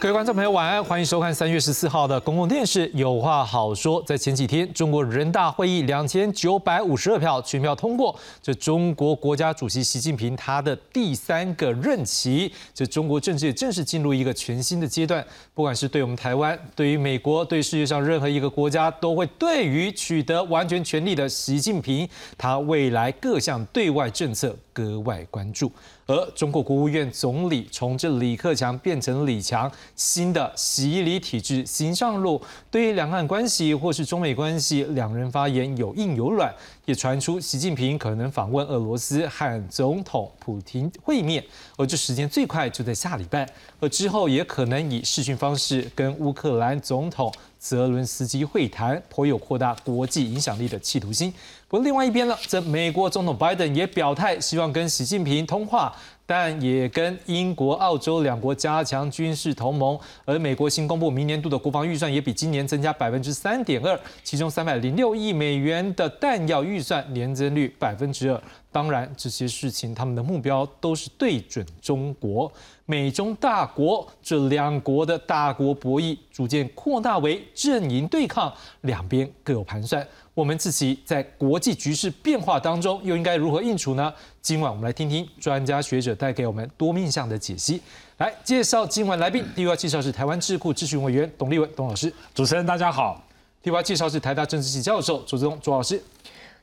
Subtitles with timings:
[0.00, 4.02] 各位观众朋友，晚安，欢迎收看三月十四号的公共电视《有话好说》。
[4.06, 15.22] 在前几天，中国人大会议两千九百五十二票全票通过，这中国国家主席习近平他的第三个任期，这中国政治也正式进入一个全新的阶段。
[15.52, 25.70] 不管是对我们台湾，对于美国，对世界上任何一个国家，都会对于取得完全权力的习近平，他未来各项对外政策格外关注。
[26.10, 32.42] 而中国国务院总理从这李克强变成李强，新的洗礼体制新上路。
[32.68, 36.52] 对于两岸关系或是中美关系，两人发言有硬有软，
[36.90, 41.42] 也传出习近平可能访问俄罗斯和总统普京会面，
[41.76, 47.32] 而这时间最快就在下礼拜，而之后也可能以视讯方式跟乌克兰总统。
[47.60, 51.30] 泽伦斯基会谈颇有扩大国际影响力的企图心。
[51.68, 55.94] 不过，另外一边呢，这美国总统拜登也表态，希望跟习近平通话，
[56.30, 59.98] 但也跟英国、澳洲两国加强军事同盟。
[60.24, 68.40] 而美国新公布明年度的国防预算，也比今年增加百分之三点二，其中三百零六亿美元的弹药预算年增率百分之二。
[68.70, 72.52] 当然，这些事情他们的目标都是对准中国。
[72.86, 80.06] 美中大国这两国的大国博弈逐渐扩大为阵营对抗，两边各有盘算。
[80.40, 84.10] 我们自己在国际局势变化当中又应该如何应处呢？
[84.40, 87.78] 今晚我们来听听专家学者带给我们多面向的解析。
[88.16, 92.10] 来介绍今晚来宾， 第一位介绍是台湾智库咨询委员董立文董老师。
[92.34, 93.22] 主持人大家好。
[93.62, 96.02] 第二位介绍是台大政治系教授左志东左老师。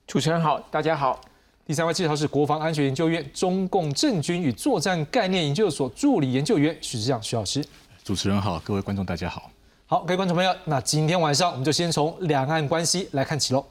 [0.07, 1.21] 主持人好，大家好。
[1.63, 7.63] 第三位介绍是国防安全研究院中共政军与作战概念研究所助理研究员许志向许老师。
[8.03, 9.51] 主持人好，各位观众大家好。
[9.89, 13.65] 好，各位观众朋友，那今天晚上我们就先从两岸关系来看起喽。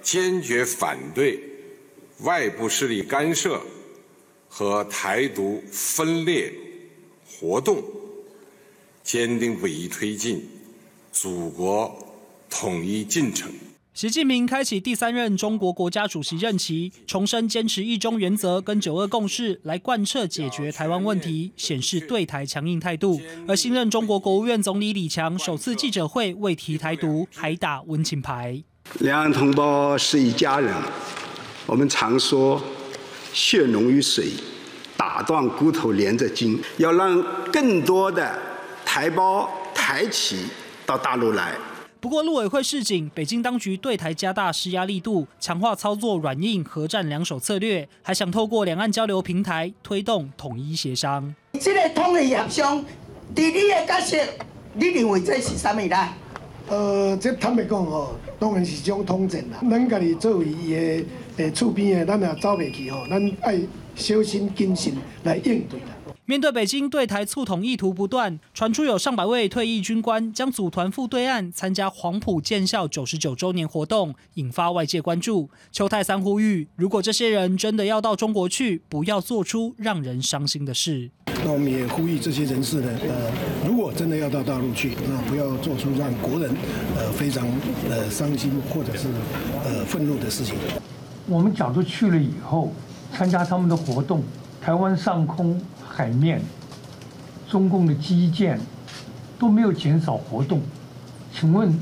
[0.00, 1.38] 坚决反对
[2.20, 3.60] 外部势力干涉
[4.48, 6.50] 和台独分裂
[7.28, 7.84] 活动，
[9.02, 10.48] 坚定不移推进
[11.12, 11.94] 祖国
[12.48, 13.52] 统一进程。
[14.00, 23.20] 习近平开启第三任中国国家主席任期，重申坚持一中原则跟九二共识来贯彻解决台湾问题，显示对台强硬态度。
[23.46, 28.62] 而新任中国国务院总理李强首次记者会未提台独，还打温情牌。
[29.00, 30.74] 两岸同胞是一家人，
[31.66, 32.58] 我们常说
[33.34, 34.28] 血浓于水，
[34.96, 37.22] 打断骨头连着筋，要让
[37.52, 38.34] 更多的
[38.82, 40.46] 台胞台企
[40.86, 41.54] 到大陆来。
[42.00, 51.34] 不过，陆委会示警，北京当局对台加大施压力度，强化操作软硬核战两手策略，还想透过两岸交流平台推动统一协商。
[51.60, 52.82] 这个统一协商，
[53.36, 54.16] 在你的角色，
[54.72, 56.08] 你认为这是什么呢？
[56.68, 59.58] 呃，这坦白讲吼，当然是种统战啦。
[59.70, 61.04] 咱家己作为伊的
[61.36, 63.60] 诶厝边的，咱也走袂去吼，咱爱
[63.94, 64.94] 小心谨慎
[65.24, 65.88] 来应对啦。
[66.30, 75.50] 面对北京对台促统意图不断，传出有上百位退役军官将组团赴对岸参加黄埔建校九十九周年活动，引发外界关注。
[75.72, 81.10] 邱泰三呼吁，如果这些人真的要到中国去，不要做出让人伤心的事。
[81.44, 83.32] 那我们也呼吁这些人士呢，呃，
[83.66, 86.54] 如果真的要到大陆去，那不要做出让国人
[86.96, 87.44] 呃非常
[87.88, 89.08] 呃伤心或者是
[89.64, 90.54] 呃愤怒的事情。
[91.26, 92.72] 我们假如去了以后，
[93.12, 94.22] 参加他们的活动，
[94.60, 95.60] 台湾上空。
[96.00, 96.40] 海面，
[97.46, 98.58] 中共的基建
[99.38, 100.62] 都没有减少活动，
[101.30, 101.78] 请问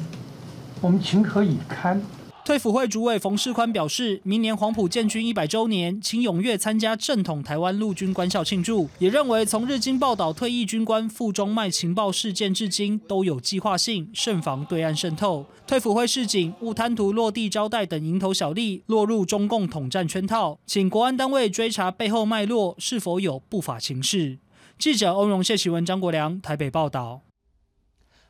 [0.81, 2.03] 我们情何以堪？
[2.49, 8.89] 退辅会主委冯世宽表示，明年黄埔建军一百周年，请踊跃参加正统台湾陆军官校庆祝。
[8.99, 15.45] 也认为，从日经报道退役军官附中卖情报事件至今，都有计划性，慎防对岸渗透。
[15.67, 24.39] 退辅会示警，勿贪图落地招待等蝇头小利，落入中共统战圈套，请国安单位追查背后脉络，是否有不法情事。
[24.79, 27.21] 记者欧荣谢启文、张国良台北报道。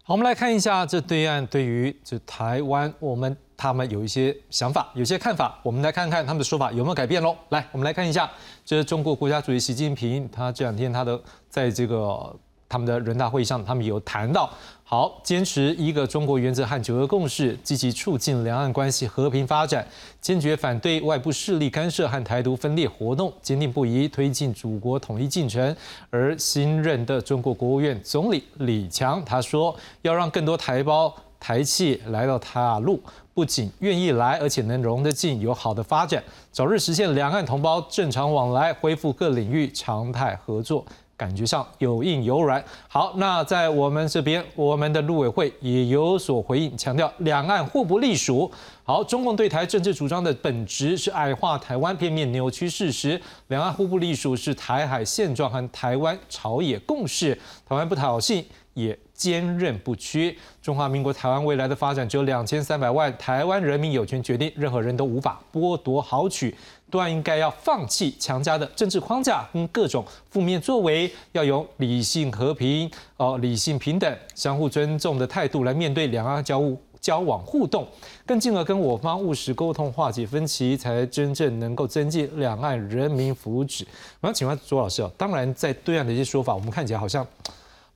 [0.03, 7.37] 好，我们来看一下这对岸对于这台湾，我们他们有一些想法，有些看法，我们来看看他们的说法有没有改变喽。
[7.51, 8.31] 来，我们来看一下，
[8.65, 11.21] 这是中国国家主席习近平，他这两天他的
[11.51, 12.35] 在这个。
[12.71, 14.51] 他们的人大会议上，他们有谈到，
[14.85, 19.89] 好，坚持一个中国原则和九二共识，积极促进两岸关系和平发展，
[20.21, 25.75] 坚决反对外部势力干涉和台独分裂活动，坚定不移推进祖国统一进程。
[26.11, 33.03] 而新任的中国国务院总理李强他说，要让更多台胞台企来到大陆，
[33.39, 36.21] 不仅愿意来，而且能融得进，有好的发展，
[36.51, 40.85] 早日实现两岸同胞正常往来，恢复各领域常态合作。
[41.17, 42.63] 感觉上有硬有软。
[42.89, 48.51] 好，那在我们这边，我们的陆委会也有所回应，强调两岸互不隶属。
[48.83, 53.21] 好，中共对台政治主张的本质是矮化台湾，片面扭曲事实。
[53.47, 57.33] 两岸互不隶属是台海现状和台湾朝野共识，
[57.69, 58.45] 台湾不挑衅，
[58.75, 60.39] 也坚韧不屈。
[60.63, 66.55] 中华民国台湾未来的发展只有两千三百万台湾人民有权决定，任何人都无法剥夺豪取。
[66.91, 77.87] 都应该要放弃强加的政治框架跟各种负面作为，要用理性和平、哦理性平等、相互尊重的态度来面对两岸交互交往互动，
[78.25, 83.85] 更进而跟我方务实沟通化解分歧，才真正能够增进两岸人民福祉。
[84.23, 87.27] 我想请问卓老师哦，当然在对岸的一些说法，我们看起来好像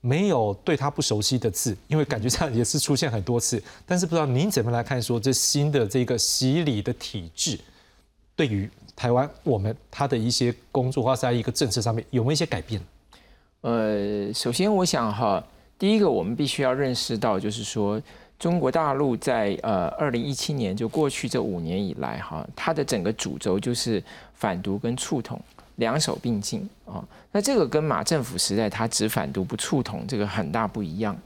[0.02, 7.58] 没有对他不熟悉的字，因为感觉上也是出现很多次，但是不知道您怎么来看说这新的这个洗礼的体制
[8.36, 8.68] 对于。
[8.94, 12.80] 台湾，我们他的一些工作或在一个政策上面有没有一些改变？
[13.62, 15.42] 呃，首先我想哈，
[15.78, 18.00] 第一个我们必须要认识到，就是说
[18.38, 24.00] 中国大陆在呃二零一七年就过去这五年以来哈，它的整个主轴就是
[24.34, 25.40] 反独跟促统
[25.76, 27.02] 两手并进啊。
[27.32, 31.16] 那这个跟马政府时代他只反独不促统这个很大不一样。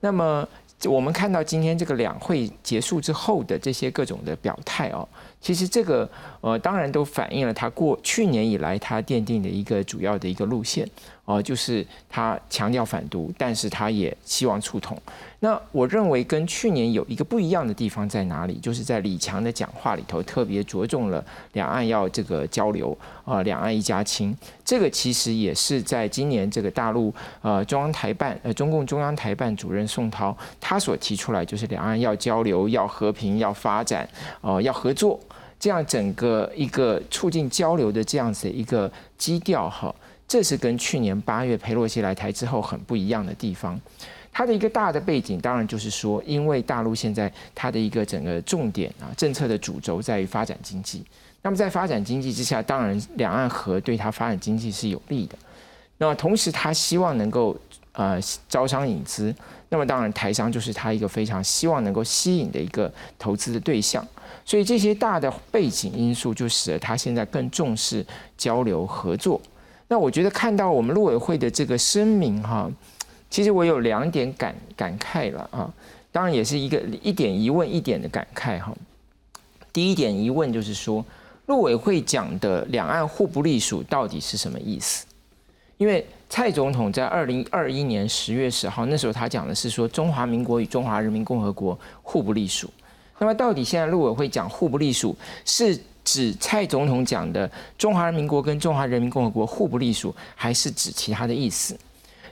[0.00, 0.46] 那么
[0.84, 5.06] 我们看到今天这个两会结束之后的这些各种的表态哦。
[5.40, 6.08] 其实这个
[6.40, 10.88] 呃，当然都反映了他过去年以来他奠定的一个主要的一个路线
[11.28, 14.96] 哦，就是他强调反独，但是他也希望促统。
[15.40, 18.54] 那我认为跟去年有一个不一样的地方在哪里？
[18.62, 21.22] 就是在李强的讲话里头特别着重了
[21.52, 22.96] 两岸要这个交流
[23.26, 24.34] 啊，两岸一家亲。
[24.64, 34.08] 这个其实也是在今年这个大陆呃中央台办呃中共中央台办主任宋涛他所提出来，就是两岸要交流、要和平、要发展
[34.40, 35.20] 哦，要合作。
[35.60, 39.92] 这样整个一个促进交流的这样子一个基调哈，
[40.28, 43.80] 这是跟去年八月佩洛西来台之后很不一样的地方。
[44.30, 51.02] 它的一个大的背景，当然就是说，因为大陆现在它的一个整个重点啊，政策的主轴在于发展经济。
[51.42, 55.36] 那么在发展经济之下，当然两岸和对它发展经济是有利的。
[55.96, 57.56] 那么同时，他希望能够
[57.92, 59.34] 呃招商引资。
[59.70, 64.06] 那么当然，台商就是他一个非常希望能够吸引的一个投资的对象。
[64.44, 69.40] 所以这些大的背景因素，就使得他现在更重视交流合作。
[69.88, 72.70] 那我觉得看到我们陆委会的这个声明哈，
[73.30, 75.72] 其实我有两点感感慨了啊。
[76.12, 78.74] 当然也是一个一点疑问一点的感慨哈。
[79.72, 81.04] 第一点疑问就是说，
[81.46, 85.06] 陆委会讲的两岸互不隶属到底是什么意思？
[85.76, 92.68] 因为蔡总统在二零二一年十月十号那时候他讲的是说，中华民国与中华人民共和国互不隶属。
[93.18, 95.78] 那么，到底现在陆委会讲互不隶属，是
[96.10, 101.78] 指蔡总统讲的中华人民国跟中华人民共和国互不隶属，还是指其他的意思？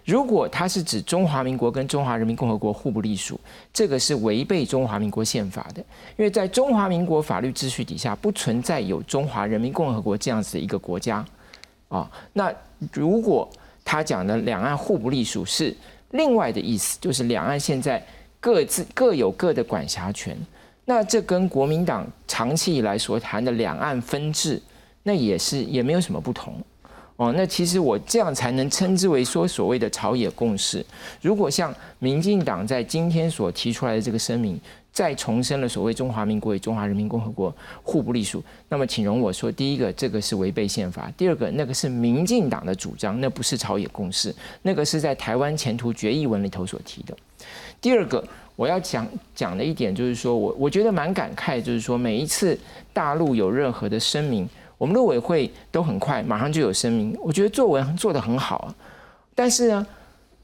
[0.02, 3.38] 如果他是指中华民国跟中华人民共和国互不隶属，
[3.75, 5.84] 这个是违背中华民国宪法的，
[6.17, 11.23] 因为在中华民国法律秩序底下，不存在有中华人民共和国这样子的一个国家
[11.88, 12.11] 啊。
[12.32, 12.50] 那
[12.90, 13.46] 如果
[13.84, 15.76] 他讲的两岸互不隶属是
[16.12, 18.02] 另外的意思，就是两岸现在
[18.40, 20.34] 各自各有各的管辖权。
[20.88, 24.62] 那这跟国民党长期以来所谈的两岸分治，
[25.03, 26.55] 那也是也没有什么不同
[27.16, 27.35] 哦。
[27.37, 30.87] 那其实我这样才能称之为说所谓的朝野共识。
[31.21, 34.61] 如果像民进党在今天所提出来的这个声明，
[34.93, 37.52] 再重申了所谓中华民国与中华人民共和国
[37.83, 47.16] 互不隶属，那么请容我说，第一个这个是违背宪法；第二个那个是民进党的主张，那不是朝野共识，那个是在台湾前途决议文里头所提的。
[47.81, 48.23] 第二个。
[48.56, 52.58] 我要讲讲的一点就是说，我我觉得蛮感慨，就是说每一次
[52.92, 54.48] 大陆有任何的声明，
[54.78, 57.14] 我们陆委会都很快马上就有声明。
[57.22, 58.75] 我觉得作文做得很好啊，
[59.34, 59.86] 但是呢，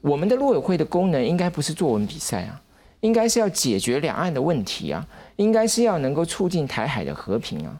[0.01, 2.61] 我们的陆委会的功能应该不是作文比赛啊，
[2.99, 5.05] 应该是要解决两岸的问题啊，
[5.37, 7.75] 应该是要能够促进台海的和平啊。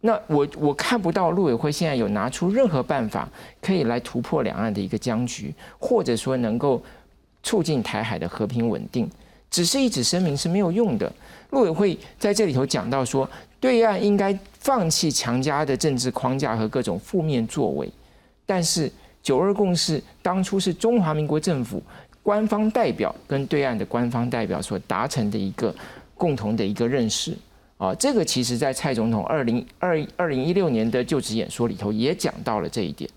[0.00, 3.28] 那我我看不到陆委会现在有拿出任何办法
[3.60, 6.82] 可以来突破两岸的一个僵局，或者说能够
[7.42, 9.08] 促进台海的和平稳定。
[9.50, 11.12] 只是一纸声明是没有用的。
[11.50, 13.28] 陆委会在这里头讲到说，
[13.58, 17.90] 对岸应该放弃强加的政治框架和各种负面作为。
[18.44, 18.90] 但是
[19.22, 21.82] 九二共识当初是中华民国政府
[22.22, 25.74] 官方代表跟对岸的官方代表所达成的一个
[26.14, 27.34] 共同的一个认识
[27.78, 33.08] 啊，这个其实在蔡总统二零二二零一六年的就职演说里头也讲到了这一点。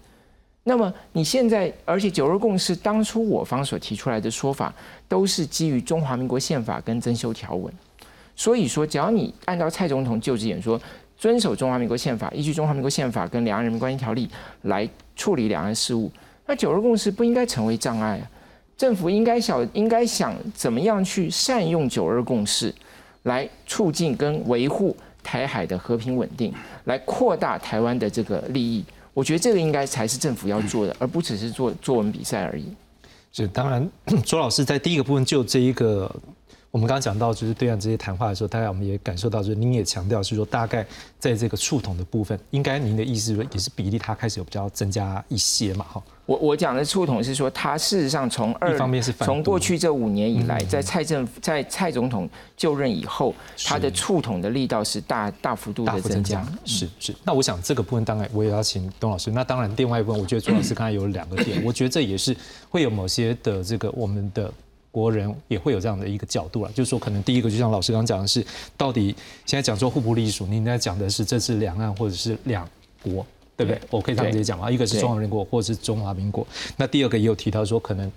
[0.63, 4.73] 那么你现在，而且九二共识当初我方所提出来的说法，
[5.07, 7.73] 都是基于中华民国宪法跟增修条文。
[8.35, 10.79] 所以说，只要你按照蔡总统就职演说，
[11.17, 14.29] 遵守中华民国宪法，依据中华民国宪法跟两岸人民关系条例
[14.63, 16.11] 来处理两岸事务，
[16.45, 18.29] 那九二共识不应该成为障碍啊。
[18.77, 22.73] 政府应该想，应该想怎么样去善用九二共识，
[23.23, 26.53] 来促进跟维护台海的和平稳定，
[26.85, 28.83] 来扩大台湾的这个利益。
[29.13, 32.65] 我觉得这个应该才是政府要做的，而不只是做作文比赛而已。
[33.31, 33.89] 是，当然，
[34.25, 36.13] 周老师在第一个部分就这一个。
[36.69, 40.87] 我们刚刚讲到，就是对岸这些谈话的时候，大概我们也感受到，就是您也强调是说，大概
[41.19, 46.01] 在这个触统的部分，应该您的意思也是比例它开始有比较增加一些嘛，哈。
[46.31, 53.35] 我我讲的触统是说，它事实上从二方面是从过去这五年以来，在蔡政在蔡总统就任以后，
[53.65, 56.41] 它的触统的力道是大大幅度的增加。
[56.63, 57.13] 是是。
[57.25, 59.29] 那我想这个部分当然我也要请董老师。
[59.31, 62.33] 那当然另外一部分，我觉得朱老师刚才有两个点， 我觉得这也是
[62.69, 64.50] 会有某些的这个我们的。
[64.93, 68.45] 国人也会有这样的一个角度了，就是说，可能第一个就像老师刚刚讲的是，
[68.75, 72.67] 到底现在讲说互不隶属，你应该讲的是这是两岸或者是两
[73.01, 73.79] 国，对不对？
[73.89, 74.70] 我可以这样直接讲吗？
[74.70, 76.46] 一个是中华人民国，或者是中华民国。
[76.77, 78.12] 那第二个也有提到说，可能。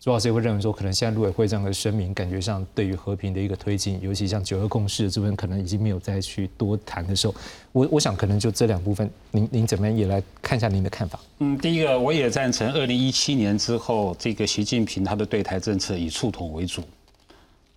[0.00, 7.34] 朱老师也会认为说，可能现在陆委会这样的声明，感觉上对于和平的一个推进，尤其像九二共识的这边，可能已经没有再去多谈的时候，
[7.72, 11.18] 我我想可能就这两部分，您您怎么样也来看一下您的看法？
[11.40, 16.80] 嗯，第一个我也赞成，二零一七年之后，这个习近平他的对台政策以触统为主，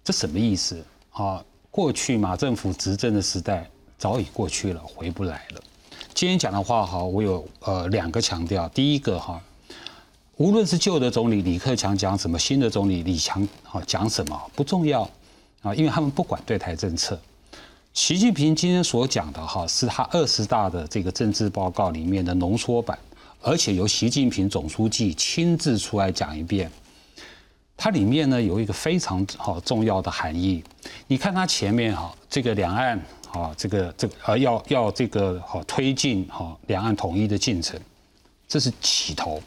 [0.03, 0.81] 这什么意思
[1.13, 1.43] 啊？
[1.71, 5.61] 过去马政府执政的时代早已过去了，回不来了。
[6.13, 9.41] 今天讲的话哈，我有呃两个强调，第一个哈。
[10.37, 15.07] 无论是旧的总理李克强讲什么，新的总理李强啊讲什么不重要
[15.61, 17.19] 啊，因为他们不管对台政策。
[17.93, 22.97] 习近平今天所讲的哈，是他二十大的这个政治报告里面的浓缩版，
[23.41, 26.71] 而且由习近平总书记亲自出来讲一遍。
[27.77, 30.63] 它里面呢有一个非常好重要的含义。
[31.07, 32.99] 你看它前面哈，这个两岸
[33.31, 37.79] 啊，这个这个呃要要这个好推进哈两岸统一的进程，
[38.47, 39.41] 这是起头。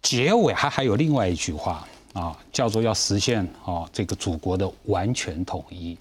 [0.00, 5.96] 结尾还还有另外一句话啊，叫做要实现啊这个祖国的完全统一。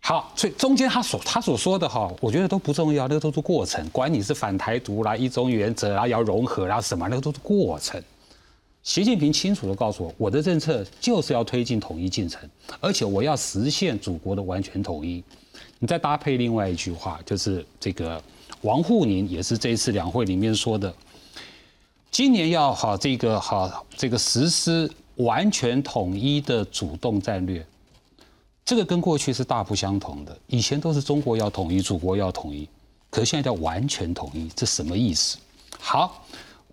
[0.00, 3.88] 好，所以中间他所他所说的哈，我觉得都不重要，那个都是过程。
[3.90, 8.02] 管你是反台独啦、一中原则啦、要融合啦什么，那个都是过程。
[8.82, 12.40] 习近平清楚的告诉我，我的政策就是要推进统一进程，
[12.80, 15.22] 而且我要实现祖国的完全统一。
[15.82, 18.22] 你再搭配另外一句话，就是这个
[18.60, 20.94] 王沪宁也是这一次两会里面说的。
[22.08, 27.66] 今年要好这个好这个实施完全统一的主动战略，
[28.64, 30.38] 这个跟过去是大不相同的。
[30.46, 32.68] 以前都是中国要统一，祖国要统一，
[33.10, 35.36] 可是现在叫完全统一，这什么意思？
[35.80, 36.24] 好，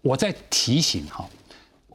[0.03, 1.27] 我再提醒哈，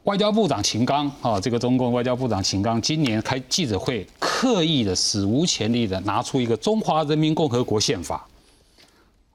[0.05, 8.23] 外交部长秦刚啊，这个中共外交部长秦刚今年开记者会，刻意的史无前例的拿出一个中华人民共和国宪法。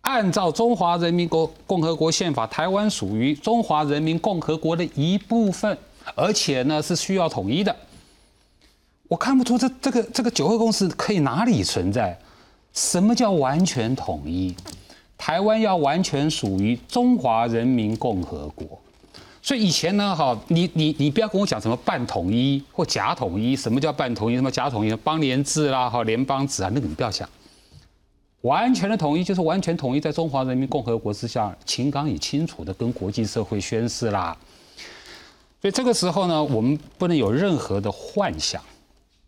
[0.02, 5.76] 按照中华人民共共和国宪法，台湾属于中华人民共和国的一部分，
[6.14, 7.74] 而且呢是需要统一的。
[9.08, 12.16] 我看不出这这个这个九二共识可以哪里存在？
[12.72, 14.54] 什么叫完全统一？
[15.18, 18.80] 台湾要完全属于中华人民共和国。
[19.42, 23.56] 所以以前呢，哈，你你你不要跟我讲什么半统一或假统一。
[23.56, 24.36] 什么叫半统一？
[24.36, 24.94] 什么假统一？
[24.96, 27.28] 邦联制啦，哈，联邦制啊，那个你不要想。
[28.42, 34.36] 完全的统一就是完全统一在中华人民共和国之下，秦刚也清楚的跟国际社会宣誓啦。
[35.60, 38.62] 所以这个时候呢，我们不能有任何的幻想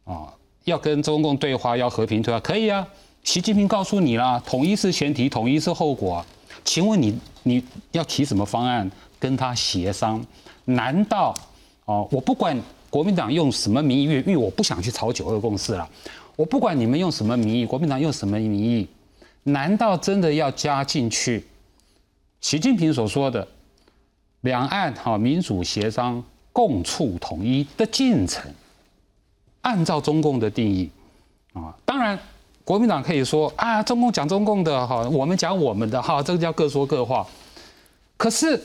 [0.04, 0.33] 啊，
[0.64, 2.87] 要跟中共对话，要和平对话，可以啊。
[3.23, 6.25] 习近平告诉你啦，统一是前提，统一是后果。
[6.64, 8.90] 请问你你要提什么方案
[9.23, 10.21] 跟他协商？
[10.64, 11.33] 难道
[11.85, 12.61] 哦，我不管
[12.91, 15.88] 国民党用什么名义，因为我不想去炒九二共识了，
[16.35, 18.88] 我不管你们用什么名义，国民党用什么名义。
[19.45, 21.45] 难道真的要加进去？
[22.41, 23.47] 习近平所说的
[24.41, 26.21] 两岸哈民主协商、
[26.52, 28.52] 共促统一的进程，
[29.61, 30.91] 按照中共的定义
[31.52, 32.19] 啊，当然
[32.64, 37.25] 国民党可以说啊，中共讲中共的哈，我们讲我们的哈，这个叫各说各话。
[38.17, 38.61] 可是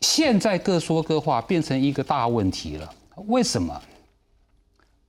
[0.00, 2.94] 现在各说各话变成一个大问题了，
[3.26, 3.80] 为什么？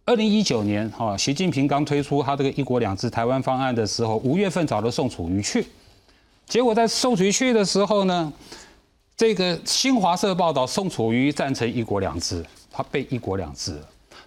[0.05, 5.63] 二零一九年，哈，习近平刚推出他这个“一国两制”台湾方案的时候，五月份找了宋楚瑜去，
[6.48, 8.34] 结果在宋楚瑜去的时候呢，
[9.15, 13.79] 这个新华社报道宋楚瑜赞成“一国两制”，他被“一国两制”。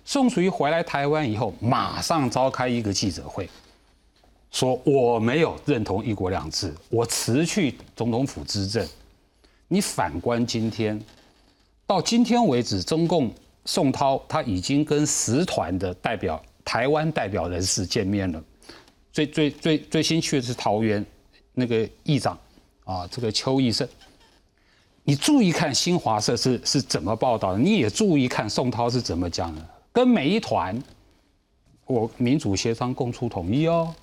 [0.06, 3.50] 宋楚瑜回来台湾以后，马上召开一个记者会，
[4.52, 8.86] 说我没有认同“一国两制”，我辞去总统府执政。
[9.72, 11.00] 你反观今天，
[11.86, 13.32] 到今天为止，中共。
[13.64, 18.42] 宋涛他已经跟十团的代表、台湾代表人士见面了。
[19.12, 21.06] 最最最最新去的是桃园
[21.54, 22.36] 那个议长
[22.84, 23.88] 啊，这个邱义胜。
[25.04, 29.64] 你注意看新华社是是怎么报道的，你也注意看宋涛是怎么讲的。
[29.92, 30.76] 跟每一团，
[31.86, 33.94] 我民主协商共促统一哦，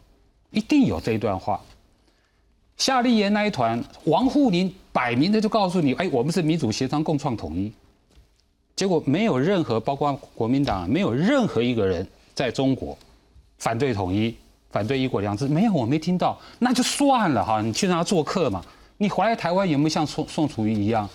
[0.51, 1.61] 一定有这一段话。
[2.79, 7.71] 夏立言那一团，王沪宁摆明的就告诉你，哎，我们是民主协商共创统一。
[8.73, 12.97] 结果没有任何，包括国民党，没有任何一个人在中国
[13.57, 14.33] 反对统一、
[14.71, 18.63] 反对一国两制，没有，我没听到，那就算了哈，你去让他做客嘛。
[18.97, 21.07] 你回来台湾有没有像宋宋楚瑜一样，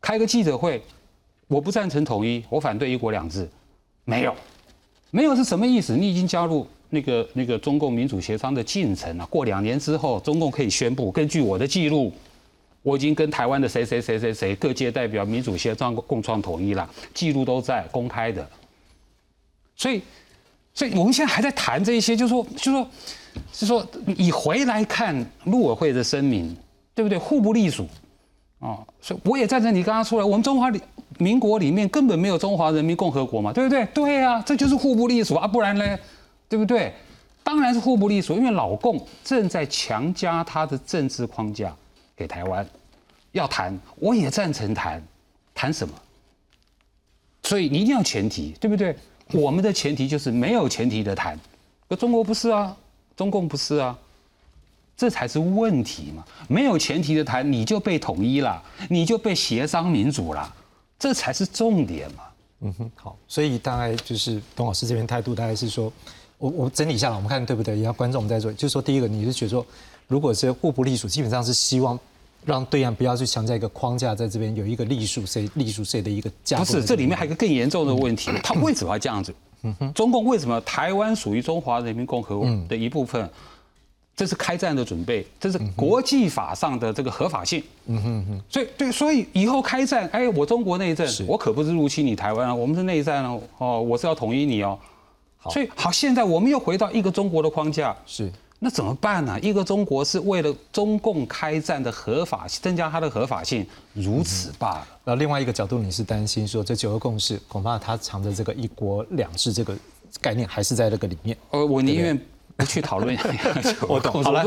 [0.00, 0.80] 开个记者会？
[1.48, 3.50] 我不赞成统一，我反对一国两制，
[4.04, 4.32] 没有，
[5.10, 5.96] 没有是什么意思？
[5.96, 9.26] 你已经加入那个那个中共民主协商的进程啊。
[9.28, 12.12] 过两年之后，中共可以宣布，根据我的记录。
[12.84, 18.44] 我已经跟台湾的谁谁谁谁谁各界代表民主协商共创统一了，记录都在公开的。
[19.76, 20.02] 所以，
[20.74, 22.88] 所以我们现在还在谈这一些，就是说就是说，
[23.52, 26.56] 是说你回来看陆委会的声明，
[26.92, 27.16] 对不对？
[27.16, 27.86] 互不隶属
[28.58, 28.80] 啊。
[29.00, 30.68] 所以我也赞成你刚刚说的，我们中华
[31.18, 33.86] 民国里面根本没有中华人民共和国嘛，对不对？
[33.94, 35.98] 对啊，这就是互不隶属啊，不然呢，
[36.52, 36.92] 对不对？
[37.42, 41.74] 当然是互不利索，因为老共正在强加他的政治框架。
[42.14, 42.64] 给台湾
[43.32, 45.02] 要谈，我也赞成谈，
[45.54, 45.94] 谈什么？
[47.44, 48.94] 所以你一定要前提，对不对？
[49.32, 51.40] 我们的前提就是没有前提的谈，
[51.88, 52.76] 可中国不是啊，
[53.16, 53.98] 中共不是啊，
[54.94, 56.22] 这才是问题嘛。
[56.48, 60.54] 没有前提的谈，你就被统一了，你就被协商民主了，
[60.98, 62.24] 这才是重点嘛。
[62.60, 65.92] 嗯哼，好，所以大概就是董老师这边态度，大概是说，
[66.42, 67.76] 我我整理一下了，我们看对不对？
[67.76, 69.64] 也要观众我们在做，就是说，第一个你是觉得说。
[70.08, 71.98] 如果是互不隶属，基本上是希望
[72.44, 79.32] 让对岸不要去强加一个框架，在这边有一个隶属谁隶属谁的一个架不是，这里面还有一个更严重的问题，他为什么要这样子？
[79.94, 83.30] 中共为什么台湾属于中华人民共和国的一部分？
[84.14, 87.62] 这是开战的准备，这是国际法上的这个合法性。
[87.86, 88.40] 嗯哼哼。
[88.50, 94.78] 所以对，所以以后开战，哎，我中国内战，我可不是入侵你台湾啊，我们是内战哦，哦，我是要统一你哦。
[95.50, 97.96] 所以好，现在我们又回到一个中国的框架。
[98.06, 98.30] 是。
[98.64, 99.36] 那怎么办呢？
[99.40, 104.86] 一个中国是为了中共开战的合法增加它的合法性，如此罢了。
[105.02, 109.76] 那另外一个角度，你是担心说这九个共识恐怕它藏着这个一国两制这个
[110.20, 111.36] 概念还是在那个里面？
[111.50, 112.16] 呃，我宁愿
[112.56, 113.18] 不去讨论。
[113.88, 114.12] 我懂。
[114.22, 114.44] 好了，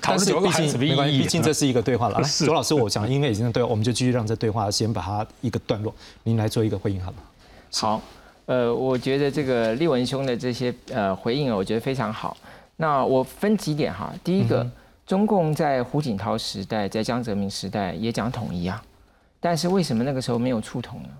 [0.00, 2.18] 但是毕竟没关系，毕竟这是一个对话了。
[2.20, 7.18] 来，周老师，我想因为已经对，我们就继续让这对话先把它一个段落，您来做一个回应好吗？
[7.70, 8.00] 好，
[8.48, 12.34] 呃，我觉得这个立文兄的这些呃回应，我觉得非常好。
[12.76, 14.66] 那我分几点哈，第一个，
[15.06, 18.82] 中共在胡锦涛时代，在江泽民时代也讲统一啊，
[19.38, 21.10] 但是为什么那个时候没有触统呢？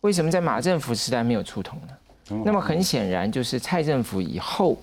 [0.00, 2.40] 为什么在马政府时代没有触统呢？
[2.42, 4.78] 那么很显然就是蔡政府以后，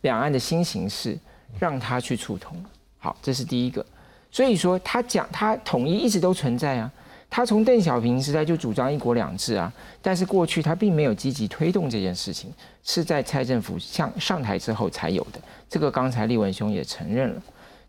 [0.00, 1.16] 两岸的新形势
[1.60, 2.56] 让他去触统
[2.98, 3.86] 好，这是第一个。
[4.32, 6.90] 所以说他讲他统一一直都存在啊。
[7.30, 15.40] 他从邓小平时代就主张一国两制啊，但是过去他并没有积极推动这件事情，是在蔡政府上上台之后才有的。
[15.68, 17.42] 这个刚才立文兄也承认了。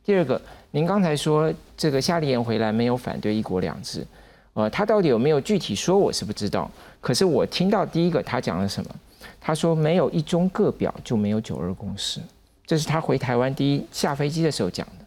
[0.05, 4.05] 第二个，您刚才说这个夏立言回来没有反对一国两制，
[4.53, 6.69] 呃，他到底有没有具体说，我是不知道。
[6.99, 8.95] 可是我听到第一个他讲了什么？
[9.39, 12.21] 他说没有一中各表就没有九二共识，
[12.63, 15.00] 这是他回台湾第一下飞机的时候讲的。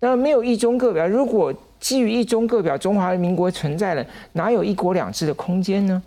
[0.00, 6.02] 那没有一中各表，如果基于一中各表，中华人民国存在了，哪有一国两制的空间呢？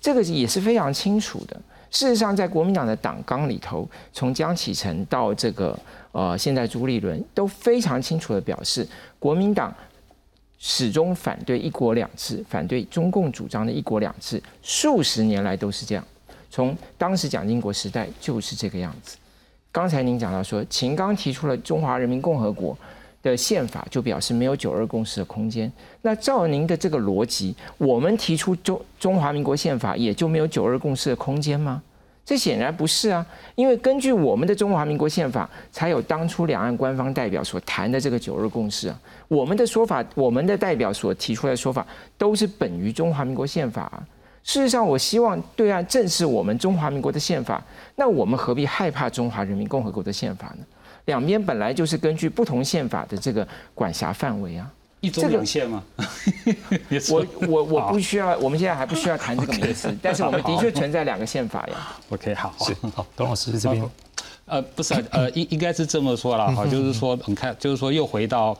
[0.00, 1.56] 这个也是非常清楚的。
[1.90, 5.78] 事实上，在国民党的党纲里头，从江启臣到这个
[6.12, 8.86] 呃现在朱立伦，都非常清楚的表示，
[9.18, 9.72] 国民党
[10.58, 16.04] 始终反对一国两制，反对中共主张的一国两制，数十年来都是这样。
[16.50, 19.16] 从当时蒋经国时代就是这个样子。
[19.72, 22.76] 刚才您讲到说，秦刚提出了中华人民共和国。
[23.30, 25.70] 的宪法就表示没有九二共识的空间。
[26.02, 31.82] 那照您的这个逻辑，我们提出中中华民国宪法也就没有九二共识的空间吗？
[32.24, 39.00] 这显然不是啊，因为根据我们的中华民国宪法，才有当初两岸官方代表所谈的这个九二共识啊。
[39.28, 41.86] 我们的说法，我们的代表所提出来的说法，
[42.18, 44.02] 都是本于中华民国宪法。
[44.42, 47.62] 事实上，我希望对岸正视我们中华民国的宪法，
[47.94, 50.64] 那我们何必害怕中华人民共和国的宪法呢？
[51.06, 55.82] 两边本来就是根据不同宪法的这个管辖范围啊，一中两线吗？
[57.10, 61.96] 我我我不需要，我们现在还不需要谈这个名词， 但是我们的确存在两个宪法呀。
[62.10, 62.74] OK，好，是。
[62.94, 63.88] 好，董老师这边，
[64.46, 68.56] 呃，不是，呃，应应该是这么说了哈， 就是说，你看，就是说又回到，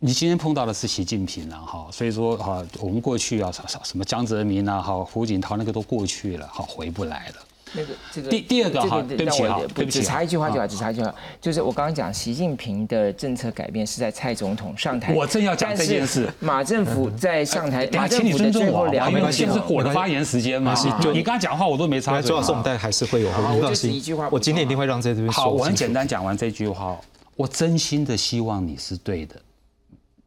[0.00, 7.34] 你今天碰到的是习近平了哈，所以说哈，我们过去啊，什什么江泽民啊，哈，胡锦涛那个都过去了，好，回不来了。
[7.74, 20.74] 那个这个第第二个这哈对不起哈对不起只插一句话就好，只插一句话，就是我刚刚讲习近平的政策改变是在蔡总统上台，我正要讲这件事马政府在上台，马政请你府的最后尊重我好不好，因为现在是我的发言时间嘛。
[21.12, 26.96] 你刚刚讲话我都没插嘴周老师，我们大概还是会有，就你放心只一句话，我今天一定会让在这边好，我很简单讲完这句话，
[27.36, 29.34] 我真心的希望你是对的。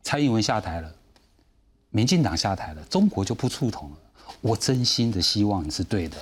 [0.03, 0.89] 蔡英文下台了，
[1.89, 3.97] 民进党下台了，中国就不触统了。
[4.41, 6.17] 我真心的希望你是对的，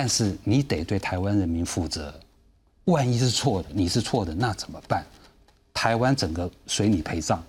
[0.00, 2.10] 但是你得对台湾人民负责。
[2.86, 5.04] 万一是错的，你是错的，那怎么办？
[5.74, 7.44] 台湾整个随你陪葬。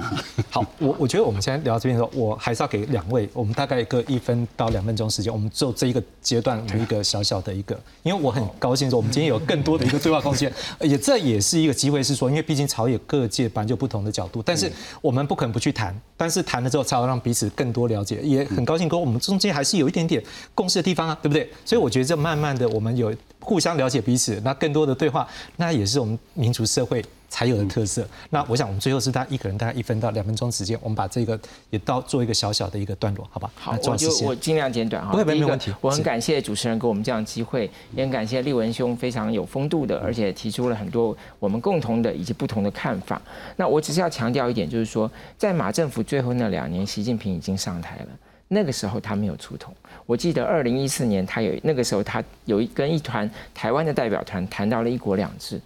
[0.50, 20.22] 好，我我觉得我们现在聊到这边的时候，我还是要给两位，我们大概各一分到两分钟时间，我们就这一个阶段有一个小小的一个，因为我很高兴说，我们今天有更多的一个对话空间， 也这也是一个机会，是说，因为毕竟朝野各界本来就不同的角度，但是我们不可能不去谈，但是谈了之后才会让彼此更多了解，也很高兴跟我们中间还是有一点点
[20.54, 21.48] 共识的地方啊，对不对？
[21.64, 27.04] 所以我觉得这慢慢的我们有互相了解彼此，那更多的对话，那也是我们民主社会。
[27.30, 28.06] 才有的特色。
[28.28, 31.40] 那我想，我们最后是大家一个人大概一分到两分钟时间，我们把这个
[31.70, 33.50] 也到做一个小小的一个段落，好吧？
[33.54, 35.12] 好，我就我尽量简短哈。
[35.12, 35.72] 不会，没问题。
[35.80, 43.22] 我很感谢主持人给我们这样的机会，也很感谢立文兄非常有风度的，而且提出了很多我们共同的以及不同的看法。
[43.56, 48.08] 那我只是要强调一点，就是说，在马政府最后那两年，习近平已经上台了。
[48.52, 49.72] 那个时候他没有出头，
[50.06, 55.60] 我记得二零一四年他有那个时候他有一跟一团台湾的代表团谈到了一国两制，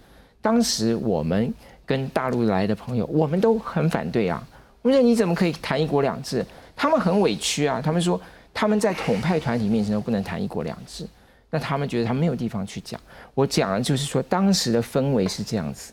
[0.44, 1.50] 当时我们。
[1.86, 4.42] 跟大陆来的朋友，我们都很反对啊！
[4.80, 6.42] 我说你怎么可以谈一国两制？
[6.74, 7.78] 他们很委屈啊！
[7.78, 8.18] 他们说
[8.54, 11.06] 他们在统派团体面前都不能谈一国两制，
[11.50, 12.98] 那他们觉得他没有地方去讲。
[13.34, 15.92] 我讲的就是说当时的氛围是这样子，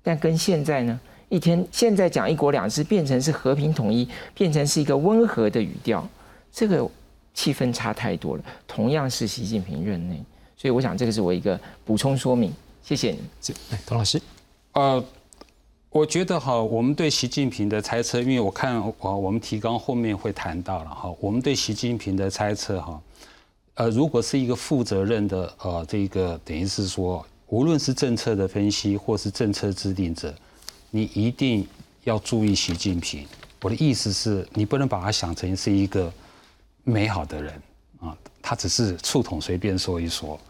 [0.00, 6.08] 但跟现在呢，一天现在讲一国两制变成是和平统一，变成是一个温和的语调，
[6.52, 6.88] 这个
[7.34, 8.44] 气氛差太多了。
[8.68, 10.22] 同样是习近平任内，
[10.56, 12.54] 所以我想这个是我一个补充说明。
[12.82, 13.18] 谢谢你，
[13.70, 14.20] 来，董老师，
[14.72, 15.04] 呃。
[15.94, 23.02] 我觉得哈，我们对习近平的猜测，因为我看我我们提纲后面会谈到了哈，我们对习近平的猜测哈，
[23.74, 30.34] 呃，如果是一个负责任的呃，这个等于是说，无论是政策的分析或是政策制定者，
[30.90, 31.68] 你一定
[32.04, 33.26] 要注意习近平。
[33.60, 36.10] 我的意思是你不能把他想成是一个
[36.84, 37.62] 美好的人
[38.00, 40.40] 啊，他只是触统随便说一说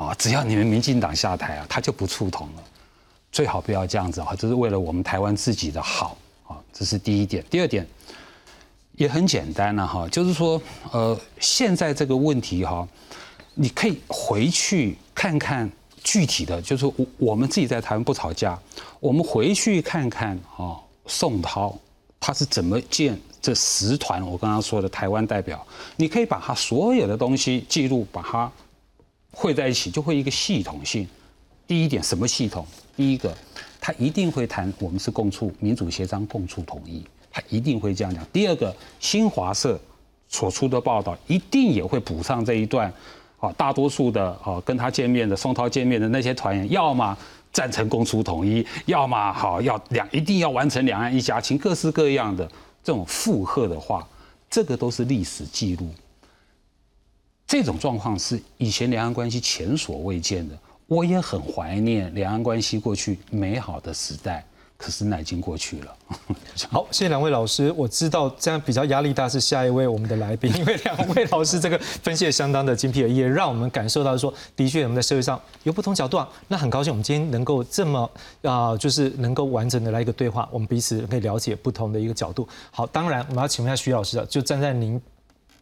[0.00, 2.62] 啊，只要你们民进党下台啊，他就不触统了。
[3.30, 6.16] 最好不要这样子啊，这是为了我们台湾自己的好
[6.48, 7.44] 啊，这是第一点。
[7.50, 7.86] 第二点
[8.96, 10.60] 也很简单了哈，就是说
[10.90, 12.88] 呃，现在这个问题哈，
[13.52, 15.70] 你可以回去看看
[16.02, 18.58] 具体的，就是我我们自己在台湾不吵架，
[19.00, 21.78] 我们回去看看啊，宋涛
[22.18, 25.62] 他是怎么建这十团我刚刚说的台湾代表，
[25.96, 28.50] 你可以把他所有的东西记录，把它
[29.32, 31.06] 汇在一起，就会一个系统性。
[31.66, 32.66] 第一点，什么系统？
[32.96, 33.32] 第一个，
[33.80, 38.26] 他一定会谈我们是共处民主协商、共处统一，他一定会这样讲。
[38.32, 39.80] 第二个，新华社
[40.28, 42.92] 所出的报道一定也会补上这一段，
[43.38, 47.16] 啊，大多数的啊跟他见面的宋涛见面的那些团员，要么
[47.52, 52.44] 赞成共处统一，要么好要两一定要完成两岸一家亲，各式各样的
[52.82, 54.06] 这种附和的话，
[54.50, 55.88] 这个都是历史记录。
[57.50, 60.56] 这种状况是以前两岸关系前所未见的。
[60.86, 64.44] 我也很怀念两岸关系过去美好的时代，
[64.76, 65.96] 可是那已经过去了。
[66.70, 67.72] 好，谢谢两位老师。
[67.76, 76.28] 我知道这样比较压力大是下一位我们的来宾，因为两位老师这个分析也相当的精辟，也让我们感受到说，的确我们在社会上有不同角度啊。
[76.46, 78.08] 那很高兴我们今天能够这么
[78.42, 82.48] 啊，就是能够完整的来一个对话，我们彼此可以了解不同的一个角度。
[82.70, 85.02] 好，当然我们要请问一下徐老师啊，就站在您。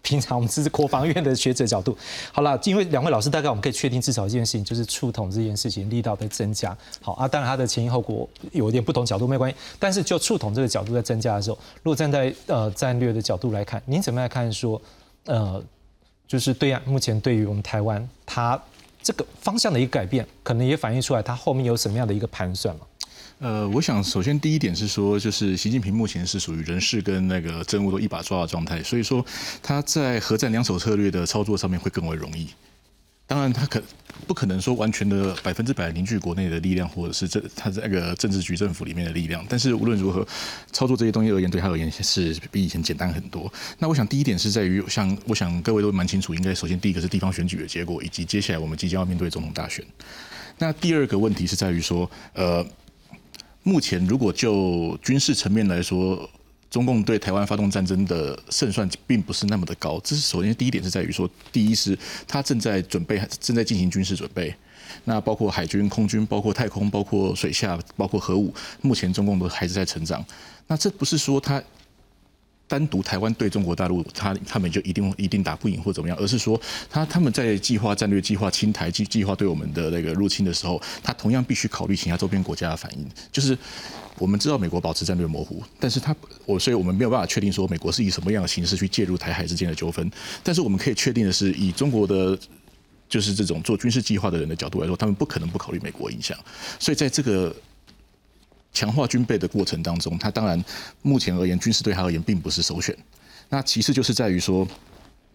[0.02, 1.96] 平常我们是国防院的学者角度，
[2.32, 6.76] 好了，因为两位老师大概我们可以确定至少一件事情，就是触统这件事情力道在增加。
[7.02, 14.80] 好啊，当然它的前因后果有一点不同角度没关系，但是就触统这个角度在增加的时候，如果站在呃战略的角度来看，您怎么来看说，
[15.26, 15.62] 呃，
[16.26, 18.58] 就是对岸目前对于我们台湾它
[19.02, 22.82] 这个方向的一个改变，可能也反映出来它后面有什么样的一个盘算嘛？
[23.38, 29.24] 呃，我想首先第一点是说，就是习近平目前是属于人事跟那个政务都一把抓的状态，所以说
[29.62, 32.48] 他在核战两手策略的操作上面会更为容易。
[33.28, 33.80] 当然，他可
[34.26, 39.44] 不可能说完全的百分之百凝聚国内的力量，或者是这他在那个政治局政府里面的力量。
[39.48, 40.26] 但是无论如何，
[40.72, 43.52] 操作这些东西而言，对他而言是比以前简单很多。
[43.78, 49.84] 那我想第一点是在于，像我想各位都蛮清楚，应该首先第一个是地方选举的结果，以及接下来我们即将要面对总统大选。
[50.58, 52.66] 那第二个问题是在于说，呃。
[53.68, 56.26] 目前，如果就军事层面来说，
[56.70, 60.00] 中共对台湾发动战争的胜算并不是那么的高。
[60.02, 64.54] 这是首先第一点是在于说，第一是他正在准备，正在进行军事准备。
[65.04, 70.24] 那包括海军、空军，包括太空，包括水下，包括核武，目前中共都还是在成长。
[70.66, 71.62] 那这不是说他。
[72.68, 83.08] 单独台湾对中国大陆，他他们就一定一定打不赢或怎么样，而是说他他们在计划战略、计划侵台、计计划对我们的那个入侵的时候，他同样必须考虑其他周边国家的反应。
[83.32, 83.56] 就是
[84.18, 90.08] 我们知道美国保持战略模糊，但是他我所以我们没有办法确定说美国是以什么样的形式去介入台海之间的纠纷。
[90.44, 92.38] 但是我们可以确定的是，以中国的
[93.08, 96.36] 就是这种做军事计划的人的角度来说，他们不可能不考虑美国影响。
[96.78, 97.54] 所以在这个。
[98.78, 100.64] 强化军备的过程当中，他当然
[101.02, 102.96] 目前而言，军事对他而言并不是首选。
[103.48, 104.64] 那其次就是在于说，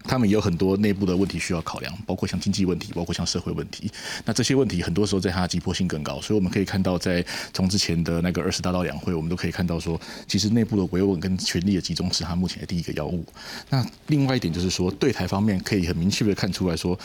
[0.04, 3.90] 他们也有很多内部的问题需要考量，包括像经济问题，包括像社会问题。
[4.24, 13.22] 那这些问题很多时候在它急迫性更高，所以我们可以看到，在从之前的那个二十大到两会，我们都可以看到说，其实内部的维稳跟权力的集中是他目前的第一个要务。
[13.68, 16.98] 那另外一点就是说，对台方面可以很明确的看出来说。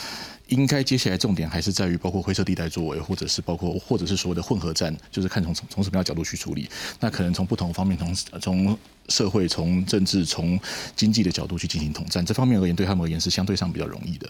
[0.50, 6.70] 应该接下来重点还是在于包括灰色地带作为，或者是包括或者是所谓的混合战，就是看从从从什么样角度去处理。
[7.00, 10.60] 那可能从不同方面，从从社会、从政治、从
[10.96, 14.30] 经济的角度去进行统战，这方面而言，对他们而言是相对上比较容易的。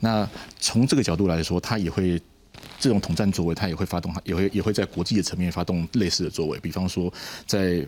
[0.00, 0.28] 那
[0.60, 2.20] 从这个角度来说，他也会
[2.78, 7.12] 这种统战作为，他也会发动，也会也会在国际的层面发动类似的作为，比方说
[7.46, 7.86] 在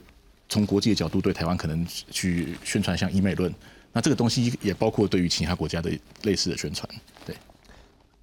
[0.49, 3.53] 从国际的角度对台湾可能去宣传像“一美论”，
[3.93, 5.91] 那这个东西也包括对于其他国家的
[6.23, 6.89] 类似的宣传，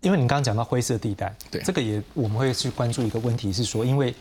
[0.02, 4.14] 因为你刚刚讲到灰色地带，对这个也我们会去关注一个问题是说，因为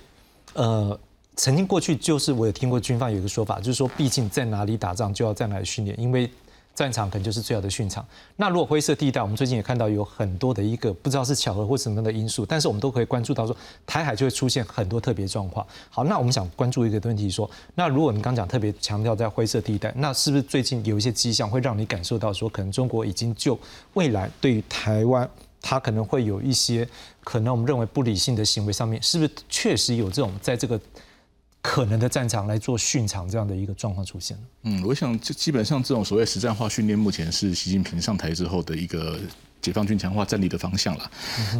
[0.53, 0.99] 呃，
[1.37, 6.31] 曾经过去就是我有听过军方有一个说法，就是说，毕竟在哪里打仗就要在哪里训练，因为
[6.75, 8.07] 战场可能就是最好的训场。
[8.37, 15.66] 那如果灰色地带，我们最近也看到有很多的一个不知道是巧合或什么样的因素，但是我们都可以关注到说，台海就会出现很多特别状况。
[15.88, 23.59] 好，那我们想关注一个问题说，那如果你刚讲特别强调在灰色地带，那是不是最近有一些迹象会让你感受到说，可能中国已经就
[23.95, 25.29] 未来对于台湾？
[25.61, 26.88] 他可能会有一些
[27.23, 30.81] 可能我们认为不理性的行为，上面是不是确实有这种在这个
[31.61, 39.18] 可能的战场来做训场这样的一个状况出现嗯，我想就基本上这种所谓实战化训练，目前是习近平上台之后的一个。
[39.61, 41.11] 解放军强化战力的方向了。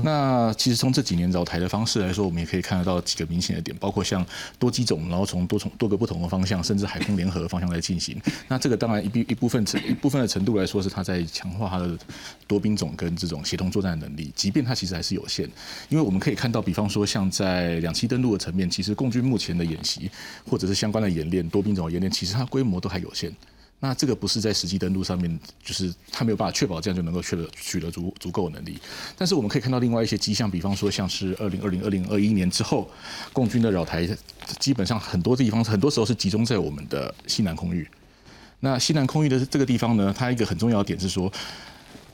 [0.02, 4.24] 那其实从这几年绕台的方式来说，我们也可以看得到几个明显的点，包括像
[4.58, 8.20] 多机种，然后从多重多个不同的方向，甚至海空联合的方向来进行。
[8.48, 11.96] 那这个当然一一部分一部分的程度来说，是他在强化他的
[12.46, 14.32] 多兵种跟这种协同作战的能力。
[14.34, 15.48] 即便它其实还是有限，
[15.88, 20.10] 因为我们可以看到，比方说像在两栖登陆的层面，其实共军目前的演习
[20.48, 23.30] 或者是相关的演练，多兵种的演练，其实它规模都还有限。
[23.82, 28.78] 那这个不是在实际登陆上面，就是他没有办法确保这样就能够取得取得足足够的能力。
[29.16, 32.90] 但是我们可以看到另外一些迹象，比方说像是二零二零二零二一年之后，
[33.32, 34.06] 共军的扰台
[34.58, 37.88] 基本上很多地方很多时候是集中在我们的西南空域。
[38.60, 41.32] 那西南空域的这个地方呢，它一个很重要的点是说。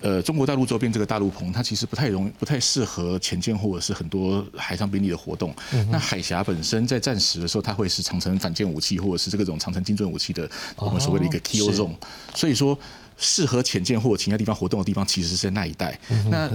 [0.07, 5.53] 呃，中国大陆周边这个大陆棚，它其实不太容易、不太适合潜舰或者是很多海上兵力的活动。
[5.91, 11.97] 那海峡本身在战时的时候，它会是长城反舰武器或者是这种长城精准武器的我们所谓的一个 kill zone。
[12.37, 12.79] 所以说，
[13.17, 15.99] 适合潜舰或者其他地方活动的地方，其实是在那一带。
[16.31, 16.49] 那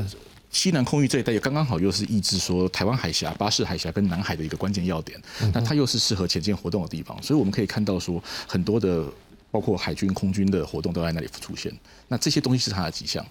[0.50, 5.22] 西南空域这一带也刚刚好又是抑制说台湾海峡、巴士海峡跟南海的一个关键要点。
[5.54, 9.06] 那它又是适合潜舰活动的地方，所以我们可以看到说很多的。
[9.54, 11.70] 包括海军、空军的活动都在那里出现，
[12.08, 13.22] 那这些东西是它的迹象。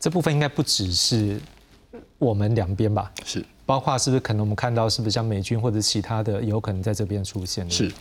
[0.00, 1.38] 对，这部分应该不只是
[2.18, 3.12] 我们两边吧？
[3.24, 7.70] 是，包括是不是可能我们看到是不是像美军或者其他的有可能在这边出现？
[7.70, 7.92] 是。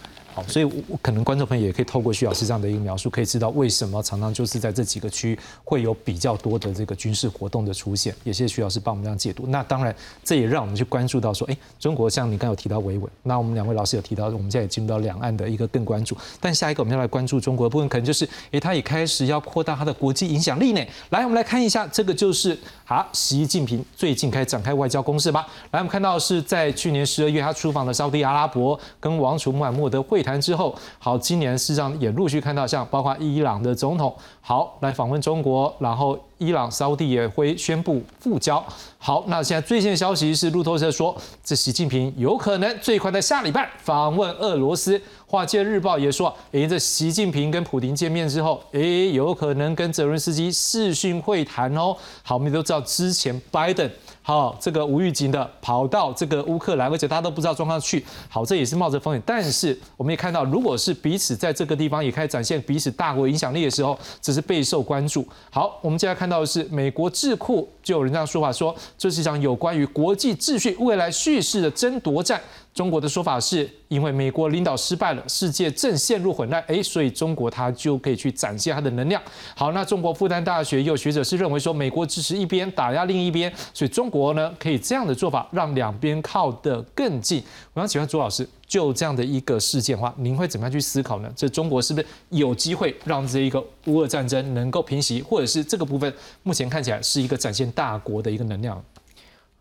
[0.48, 8.14] 所以我可能观众朋友也可以透过徐老师这样的一个描述，可以知道为什么常常就是在这几个区域会有比较多的这个军事活动的出现。
[8.24, 9.46] 也谢谢徐老师帮我们这样解读。
[9.48, 16.16] 那当然，这也让我们去关注到说，哎，中国像你刚有提到维稳，那我们两位老师有提到，我们现在也进入到两岸的一个更关注。
[16.40, 20.86] 但下一个我们要来关注中国的部分，可能就是，哎，他也开始要扩大他的国际影响力呢。
[21.10, 22.58] 来，我们来看一下，这个就是
[22.90, 25.48] 好，习近平最近开始展开外交攻势吧。
[25.70, 30.76] 来，我们看到是在去年十二月他出访了沙特阿拉伯，跟王储穆罕默德会谈之后。
[30.98, 38.66] 好，今年事实上也陆续看到，像包括伊朗的总统好来访问中国，然后伊朗、沙地也会宣布复交。
[38.98, 45.00] 好，那现在最新的消息是路透社说，这习近平有可能最快在下礼拜访问俄罗斯。
[45.28, 51.96] 华尔街日报也说，诶，这习近平跟普京见面之后，诶，有可能跟泽伦斯基视讯会谈哦。
[52.24, 53.88] 好，我们都知道之前拜登。
[54.30, 58.06] 好，这个无预警的跑到这个乌克兰，而且大家都不知道状况去。
[58.30, 59.20] 好，这也是冒着风险。
[59.26, 65.28] 但是我们也看到，如果是彼此在这个地方也开始展现彼此大国影响力的时候，这是备受关注。
[65.50, 72.40] 好，我们接下来看到的是美国智库就有人这样说法，说这是一场有关于国际秩序未来叙事的争夺战。
[72.80, 79.22] 中国的说法是因为美国领导失败了，世界正陷入混乱，哎，所以中国它就可以去展现它的能量。
[79.54, 87.44] 好，那中国复旦大学也有学者是认为说，美国支持一边打压另一边，所以中国呢可以这样的做法让两边靠得更近。
[87.74, 91.30] 我想请问朱老师，就这样的一个事件的话，您会怎么样去思考呢？
[91.36, 96.14] 这中国是不是有机会让这一个乌俄战争能够平息，或者是这个部分
[96.44, 98.82] 目前看起来是一个展现大国的一个能量？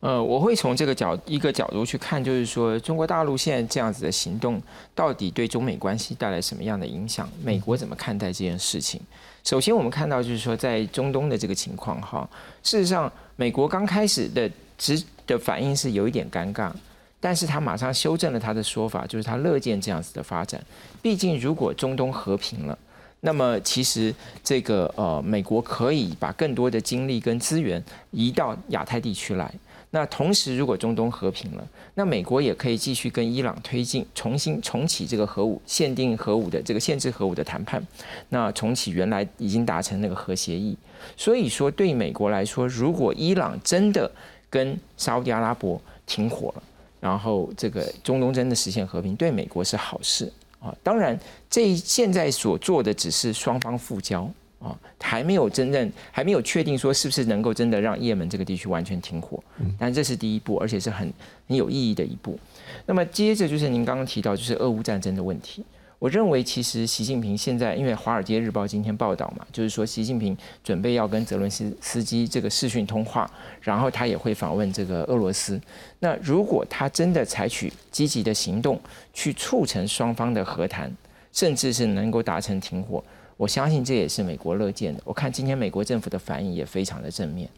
[0.00, 4.62] 呃，我会从这个角一个角度去看，就是说中国大陆现在这样子的行动，
[4.94, 7.28] 到底对中美关系带来什么样的影响？
[7.42, 9.00] 美国怎么看待这件事情？
[9.42, 12.28] 首先，我们看到就是说，在中东的这个情况哈，
[12.62, 16.70] 事实上，美国刚开始的直的反应是有一点尴尬，
[17.18, 20.62] 但是他马上修正了他的说法，就是他乐见这样子的发展。
[21.02, 22.78] 毕竟，如果中东和平了，
[23.20, 27.82] 那么其实这个呃，美国可以把更多的精力跟资源
[28.12, 29.52] 移到亚太地区来。
[29.90, 37.82] 那同时，如果中东和平了，那美国也可以继续跟伊朗推进重新重启这个核武限定核武的这个限制核武的谈判，
[38.28, 40.76] 那重启原来已经达成那个核协议。
[41.16, 44.10] 所以说，对美国来说，如果伊朗真的
[44.50, 46.62] 跟沙特阿拉伯停火了，
[47.00, 50.74] 然后这个中东真的实现和平，对美国是好事啊。
[50.82, 54.30] 当然，这现在所做的只是双方复交。
[54.58, 59.42] 啊，还没有真正还没有确定说是不是能够真的让也门这个地区完全停火，
[59.78, 61.12] 但这是第一步，而且是很
[61.46, 62.38] 很有意义的一步。
[62.84, 65.64] 那么接着就是您刚刚提到就是俄乌战争的问题，
[66.00, 75.60] 我认为其实习近平现在因为《华尔街日报》今天报道嘛，就是说习近平准备要跟泽伦斯斯基这个视讯通话，然后他也会访问这个俄罗斯。
[76.00, 78.80] 那如果他真的采取积极的行动
[79.12, 80.92] 去促成双方的和谈，
[81.32, 83.02] 甚至是能够达成停火。
[83.38, 85.00] 我相信这也是美国乐见的。
[85.04, 87.48] 我看今天美国政府的反应也非常的正面，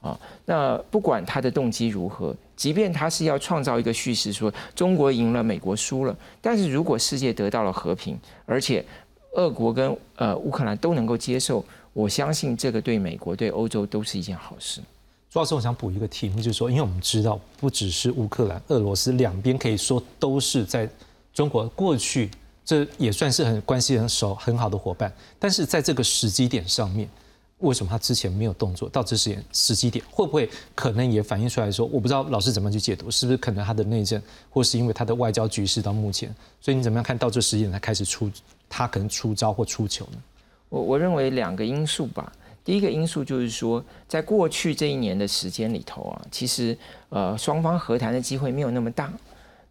[0.00, 8.84] 啊，那不管他的动机如何，即便他是要创造一个叙事说中国赢了，美国输了，但是如果世界得到了和平，而且
[9.32, 14.82] 俄国跟呃乌克兰都能够接受，我相信这个对美国对欧洲都是一件好事。
[15.30, 20.86] 朱老师，我想补一个题目，就是说，因为我们知道不只是乌克兰、俄罗斯两边，可以说都是在
[21.32, 22.28] 中国过去。
[22.70, 27.08] 这也算是很关系很熟很好的伙伴，但是在这个时机点上面，
[27.58, 28.88] 为什么他之前没有动作？
[28.88, 38.30] 到这时间时机点，会不会可能也反映出来说，我不知道老师怎么去解读，是不是可能他的内政，或是因为他的外交局势到目前，所以你怎么样看到这时间才开始出，
[38.68, 40.18] 他可能出招或出球呢？
[40.68, 42.32] 我我认为两个因素吧，
[42.64, 46.78] 第一个因素就是说，在过去这一年的时间里头啊，其实
[47.08, 49.12] 呃双方和谈的机会没有那么大，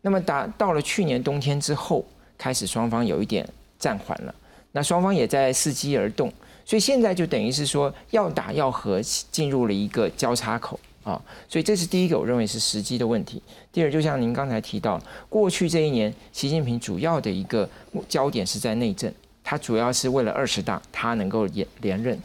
[0.02, 2.04] 那么达到了去年冬天之后。
[2.40, 3.48] 开始双方有一点
[3.78, 4.34] 暂缓了，
[4.72, 6.32] 那双方也在伺机而动，
[6.66, 13.42] 所以现在就等于是说要打要和进入了一个交叉口啊，所以这是第一个我认为是时机的问题。
[13.72, 17.70] 第二，就像您刚才提到，过去这一年，习近平主要的一个
[18.08, 19.12] 焦点是在内政，
[19.44, 22.18] 他主要是为了二十大他能够连连任，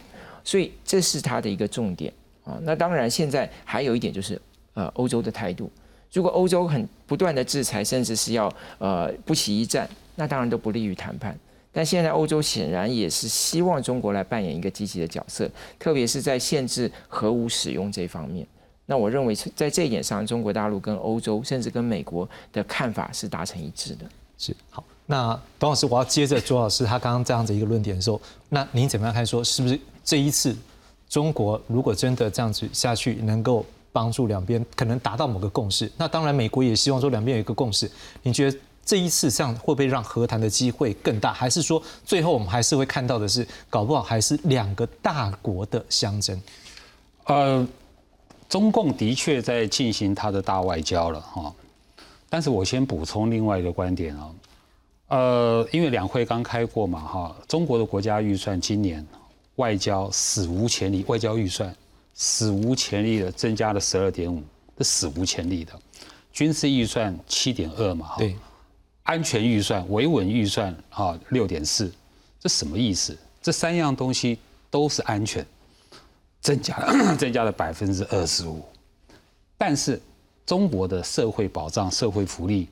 [0.45, 2.13] 所以这是他的一个重点
[2.45, 2.59] 啊。
[2.63, 4.41] 那当然，现在还有一点就是
[4.75, 5.71] 呃欧洲的态度，
[6.13, 9.89] 如果欧洲很不断的制裁，甚至是要呃不惜一战。
[10.17, 11.37] 那当然都不利于谈判，
[11.73, 18.47] 但现在欧洲显然也是希望中国来扮演一个积极的角色，特别是在限制核武使用这方面。
[18.87, 24.05] 那我认为在这一点上，中国大陆跟欧洲甚至跟美国的看法是达成一致的。
[24.39, 29.25] 是好，那董老师，我要接着周老师他刚刚这样子一个论点的时候，那您怎么样看？
[29.27, 30.55] 说是不是这一次
[31.09, 35.91] 中国如果真的这样子下去，能够帮助两边可能达到某个共识？
[35.97, 37.91] 那当然，美国也希望说两边有一个共识。
[38.23, 38.59] 您觉得？
[38.85, 41.33] 这一次这样会不会让和谈的机会更大？
[41.33, 46.41] 还是说最后我们还是会看到的是，搞不好还是两个大国的相争？
[47.25, 47.67] 呃，
[48.49, 51.55] 中共的确在进行他的大外交了哈。
[52.29, 54.31] 但是我先补充另外一个观点啊，
[55.09, 59.07] 呃，因为两会刚开过嘛哈，中国的国家预算今年
[59.57, 61.75] 外交史无前例，外交预算
[62.15, 64.43] 史无前例的增加了十二点五，
[64.77, 65.73] 这史无前例的，
[66.33, 68.17] 军事预算七点二嘛哈。
[68.19, 68.37] 对。
[69.05, 71.93] 安全预算、维稳预算啊，六点四，
[72.41, 73.17] 这什么意思？
[73.43, 74.39] 这三样东西
[74.71, 75.47] 都是安全，
[76.41, 78.65] 增加了 增加了百分之二十五，
[79.59, 80.01] 但是
[80.47, 82.67] 中国的社会保障、社会福利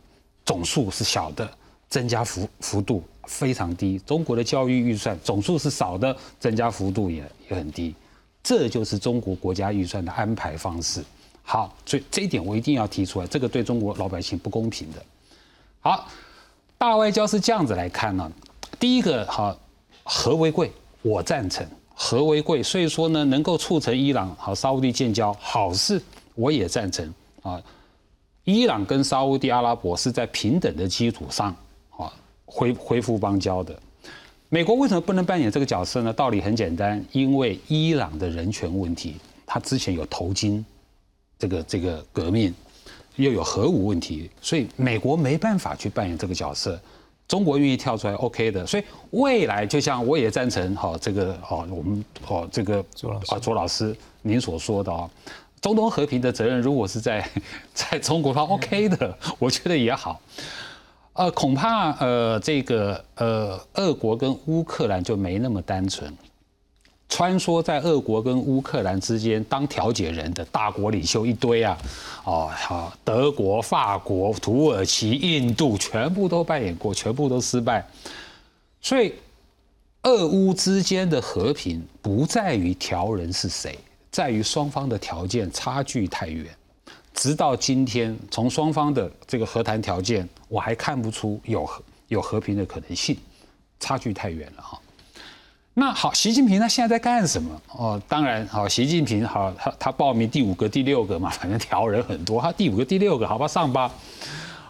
[0.45, 1.49] 总数是小的，
[1.89, 3.99] 增加幅幅度非常低。
[4.07, 7.95] 中国的教育预算总数是少的，增加幅度也也很低。
[8.43, 11.05] 这就是中国国家预算的安排方式。
[11.43, 15.05] 好，所以这一点我一定要提出来，这个对中国老百姓不公平的。
[15.85, 16.07] 好，
[16.79, 18.31] 大外交是这样子来看呢。
[18.79, 19.57] 第一个，好，
[20.05, 20.71] 和为贵，
[21.03, 26.01] 我赞成和为贵，所以说呢，能够促成伊朗和沙地建交，好事，
[26.37, 27.13] 我也赞成
[27.43, 27.61] 啊。
[28.45, 31.53] 伊朗跟沙地阿拉伯是在平等的基础上
[31.91, 32.13] 啊
[32.45, 33.77] 恢恢复邦交的。
[34.49, 36.13] 美国为什么不能扮演这个角色呢？
[36.13, 40.63] 道理很简单，因为伊朗的人权问题，他之前有头巾
[41.41, 42.55] 这个这个革命，
[43.17, 46.81] 又有核武问题，所以美国没办法去扮演这个角色。
[47.29, 48.67] 中国愿意跳出来，OK 的。
[48.67, 52.85] 所以未来就像我也赞成哈这个哦我们哦这个
[53.29, 55.09] 啊卓老师 您所说的啊，
[55.61, 57.27] 中东和平的责任如果是在
[57.73, 60.21] 在中国方 OK 的，我觉得也好。
[61.15, 66.13] 呃，恐怕呃，这个呃，俄国跟乌克兰就没那么单纯。
[67.13, 71.77] 穿梭在俄国跟乌克兰之间当调解人的大国领袖一堆啊，
[72.25, 77.87] 哦，好，德国、法国、土耳其、印度全部都扮演过，全部都失败。
[78.81, 79.13] 所以，
[80.05, 83.79] 俄乌之间的和平不在于调人是谁，
[84.11, 86.47] 在于双方的条件差距太远。
[87.13, 93.19] 直到今天，从双方的这个和谈条件，我还看不出有和有和平的可能性，
[93.79, 94.81] 差距太远了哈。
[95.75, 97.63] 那好，习近平他现在在干什么？
[97.77, 103.91] 哦，当然好，习近平好，他他报名第五个、第六个嘛， 反正调人很多，他第五个、第六个，好吧，上吧。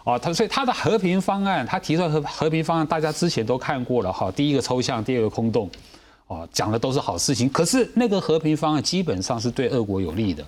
[0.05, 4.31] 哦，他所以他的和平方案，他提出来和和平方案，大家之前都看过了哈。
[4.31, 5.69] 第一个抽象，第二个空洞，
[6.27, 7.49] 哦，讲的都是好事情。
[7.49, 10.45] 可是那个和平方案基本上是对俄国有利的。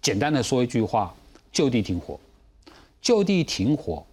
[0.00, 1.12] 简单的说一句话。
[1.50, 2.20] 就地停火，
[3.00, 4.04] 就地停火，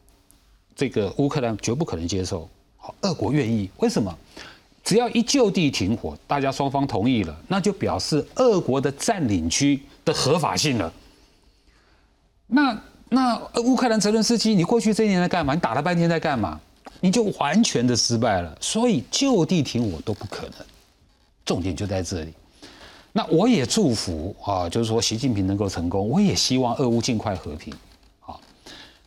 [0.74, 2.50] 这个乌克兰绝不可能接受。
[2.78, 4.18] 好，俄国愿意，为什么？
[4.86, 10.94] 只要一就地停火，大家双方同意了，那就表示俄国的占领区的合法性了。
[12.46, 12.80] 那
[13.10, 15.56] 那乌克兰泽伦斯基，你过去这一年在干嘛？
[15.56, 16.60] 你打了半天在干嘛？
[17.02, 18.56] 你就完全的失败了。
[18.62, 20.54] 所以就地停火都不可能。
[21.44, 22.32] 重点就在这里。
[23.12, 27.74] 那我也祝福啊，就是说习近平能够成功，我也希望俄乌尽快和平，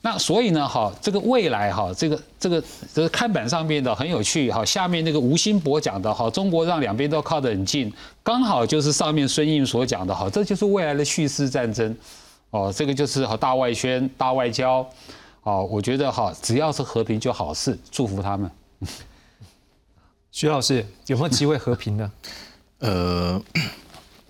[0.00, 2.62] 那所以呢，哈，这个未来哈，这个这个
[2.94, 7.92] 这个看板上面的很有趣哈，下面那个吴兴博讲的哈，中国让两边都靠得很近，
[8.22, 11.94] 刚好就是上面孙印所讲的哈，这就是未来的叙事战争，
[12.50, 14.88] 哦，这个就是哈大外宣、大外交，
[15.42, 18.50] 哦，我觉得哈，只要是和平就好事，祝福他们。
[20.30, 22.12] 徐老师有没有机会和平呢？
[22.78, 23.42] 呃。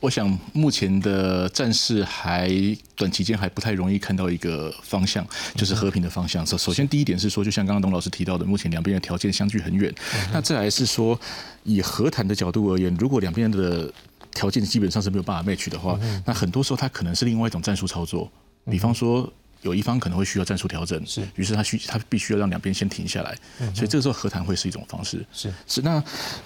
[0.00, 2.50] 我想目前的战事还
[2.94, 5.26] 短期间还不太容易看到一个方向，
[5.56, 6.46] 就是和平的方向。
[6.46, 9.92] 首首先第一点是说，就像刚刚董老师提到的，目前两边的条件相距很远。
[10.32, 11.18] 那再来是说，
[11.64, 13.92] 以和谈的角度而言，如果两边的
[14.32, 18.30] 条件基本上是没有办法 match 的话，那很多时候它可能是另外一种战术操作，
[18.70, 19.32] 比方说。
[19.62, 23.36] 有一方可能会需要战术调整，是，于是他需他必须要让两边先停下来，
[23.74, 25.82] 所以这个时候和谈会是一种方式，是是。
[25.82, 26.02] 那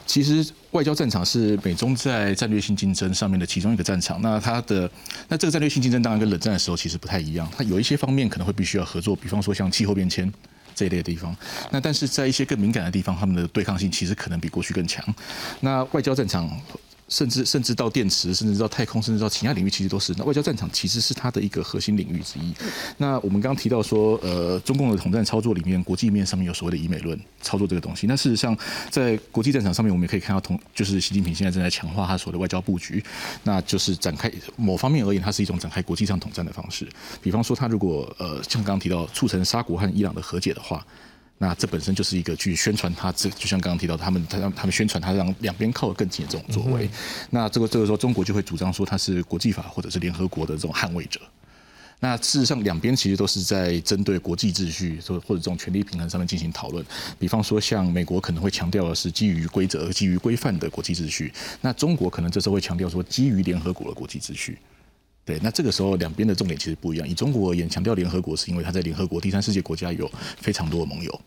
[0.06, 4.90] 其实外交战场是美中在战略性竞争上面的其中一个战场，那它的
[5.28, 10.32] 那这个战略性竞争当然跟冷战的时候其实不太一样，它有一些方面可能会必须要合作，比方说像气候变迁
[10.74, 11.36] 这一类的地方，
[11.70, 15.04] 那但是在一些更敏感的地方，他们的对抗性其实可能比过去更强。
[15.60, 16.50] 那外交战场。
[17.12, 20.14] 甚至甚至到电池，甚至到太空，甚至到其他领域，其实都是。
[20.16, 22.54] 那外交战场其实是它的一个核心领域之一。
[22.96, 28.06] 那我们刚刚提到说，呃，中共的统战操作里面，国际面上面有所谓的以美论操作这个东西。
[28.06, 28.56] 那事实上，
[28.88, 33.04] 在国际战场上面，我们也可以看到，同就是习近平现在正在强化他所谓的外交布局，
[33.44, 36.88] 那就是展开某方面而言，它是一种展开国际上统战的方式。
[37.20, 40.82] 比方说，他如果呃，像刚刚提到促成沙国和伊朗的和解的话。
[41.42, 46.88] 那这本身就是一个去宣传他，这就像刚刚提到，他们他让他们宣传他让两边靠得更近的这种作为。
[47.30, 51.20] 那这个这个时候，中国就会主张说他是国际法或者是联合国的这种捍卫者。
[51.98, 56.84] 那事实上，两边其实都是在针对国际秩序或或者这种权力平衡上面进行讨论。
[57.18, 64.56] 比方说，像美国可能会强调的是基于规则、基于规范的国际秩序，那中国可能这时候会强调说基于联合国的国际秩序。
[65.24, 67.08] 对，那这个时候两边的重点其实不一样。
[67.08, 70.10] 以中国而言，强调联合国是因为他在联合国第三世界国家有
[70.40, 71.20] 非常多的盟友。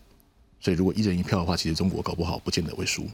[0.60, 3.06] 所以，如果一人一票的话，其实中国搞不好不见得会输。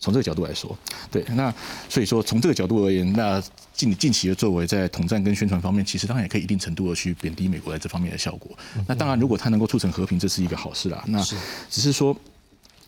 [0.00, 0.76] 从这个角度来说，
[1.10, 1.52] 对，那
[1.88, 8.56] 所以说从这个角度而言，那近近期的作为在统战跟宣传方面，其实当然也可以一定程度的去贬低美国在这方面的效果。
[8.86, 11.02] 那当然，如果它能够促成和平，这是一个好事啦。
[11.08, 11.20] 那
[11.68, 12.16] 只是说，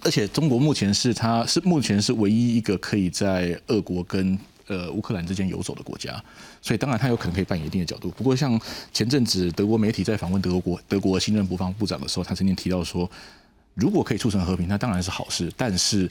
[0.03, 4.39] 而且中国目前是它是目前是唯一一个可以在俄国跟
[4.69, 6.23] 呃乌克兰之间游走的国家，
[6.63, 8.11] 所以当然他有可能可以扮演一定的角度。
[8.11, 8.61] 不过，像
[8.93, 13.11] 前阵子德国媒体在访问德国德国新任国防部长的时候，他曾经提到说。
[13.75, 15.51] 如果可以促成和平，那当然是好事。
[15.57, 16.11] 但是，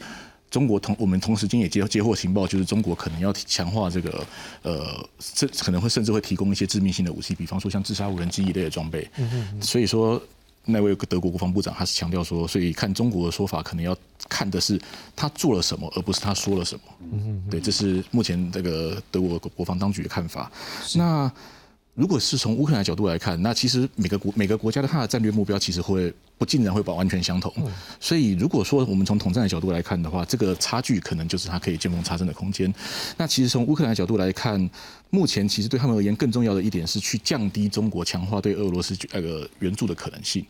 [0.49, 4.25] 中国同我们同时间也接接获情报，就是中国可能要强化这个
[4.63, 9.07] 呃，这可能会甚至会提供一些致命性的武器，比方说像自杀无人机一类的装备。
[9.61, 10.19] 所以说，
[10.71, 13.95] 那位德国国防部长他是强调说，所以看中国的说法，可能要
[14.27, 14.79] 看的是
[15.15, 16.81] 他做了什么，而不是他说了什么。
[17.49, 20.51] 对，这是目前这个德国国防当局的看法。
[20.95, 21.31] 那。
[21.99, 27.53] 如果是从乌克兰角度来看，那其实每个国每个国家的它的战略目标其实会不尽然会把完全相同。
[27.99, 32.73] 所以如果说我们从统战的角度来看的话，这个差距可能就是它可以见缝插针的空间。
[33.17, 34.69] 那其实从乌克兰的角度来看，
[35.09, 40.45] 目前其实对他们而言更重要的一点是去降低中国强化对俄罗斯那个援助的可能性。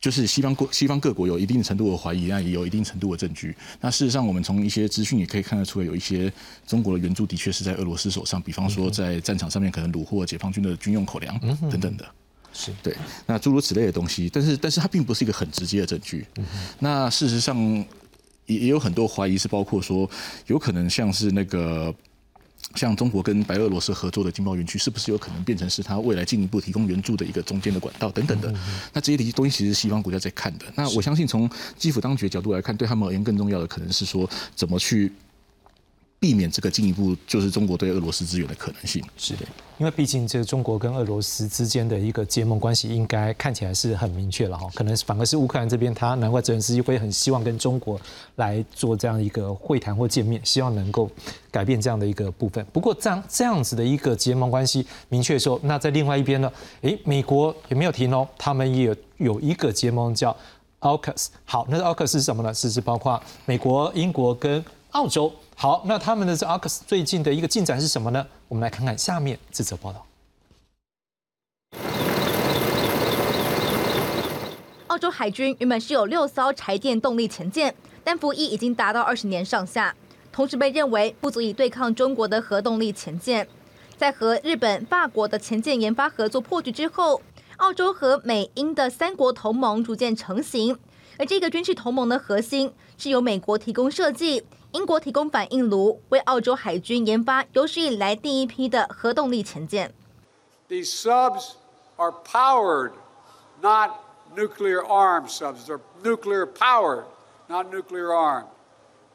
[0.00, 3.56] 就是西方国西方各国有一定程度的怀疑，那也有一定程度的证据。
[3.80, 6.32] 那事实上，我们从一些资讯也可以看得出来，有一些
[6.66, 11.38] 中国的援助的确是在俄罗斯手上，比方说在战场上面可能虏获解放军的军用口粮
[11.70, 12.06] 等等的。
[12.52, 16.26] 是对，那诸如此类的东西，但是但是它并不是一个很直接的证据。
[16.78, 17.56] 那事实上
[18.46, 20.08] 也也有很多怀疑，是包括说
[20.46, 21.94] 有可能像是那个。
[22.76, 28.52] 像中国跟白俄罗斯合作的经贸园区，是不是有可能变成是它未来进一步提供援助的一个中间的管道等等的？
[28.92, 30.66] 那这些东西其实是西方国家在看的。
[30.74, 35.10] 那我相信从基辅当局的角度来看，对他们而言更重要的可能是说怎么去。
[36.18, 39.04] 避免这个进一步就是中国对俄罗斯资源的可能性。
[39.16, 39.44] 是的，
[39.78, 44.66] 因为毕竟这个中国跟俄罗斯之间的一个结盟关系，应该看起来是很明确了哈。
[44.74, 48.00] 可能反而是乌克兰这边，他难怪泽连斯基会很希望跟中国
[48.36, 51.08] 来做这样一个会谈或见面，希望能够
[51.50, 52.64] 改变这样的一个部分。
[52.72, 56.50] 不过这样这样子的一个结盟关系明确说，那在另外一边呢？
[56.80, 60.34] 诶，美国也没有停哦，他们也有有一个结盟叫
[60.80, 61.26] AUKUS。
[61.44, 62.54] 好，那 AUKUS 是什么呢？
[62.54, 65.30] 是是包括美国、英国跟澳洲。
[65.58, 68.26] 好，那他们的这 AUKUS 最近的一个进展是什么呢？
[68.46, 70.06] 我们来看看下面这则报道。
[74.88, 79.96] 澳洲海军原本是有六艘柴电动力潜舰，但服役已经达到二十年上下，
[80.30, 83.48] 同时被认为不足以对抗中国的核动力潜舰。
[83.96, 87.22] 在和日本、法国的潜舰研发合作破局之后，
[87.56, 90.78] 澳洲和美英的三国同盟逐渐成型，
[91.16, 94.44] 而这个军事同盟的核心是由美国提供设计。
[94.76, 99.94] 英国提供反应炉，为澳洲海军研发有史以来第一批的核动力潜舰。
[100.68, 101.52] These subs
[101.96, 102.92] are powered,
[103.62, 103.92] not
[104.36, 105.64] nuclear armed subs.
[105.66, 107.04] They're nuclear powered,
[107.48, 108.48] not nuclear armed.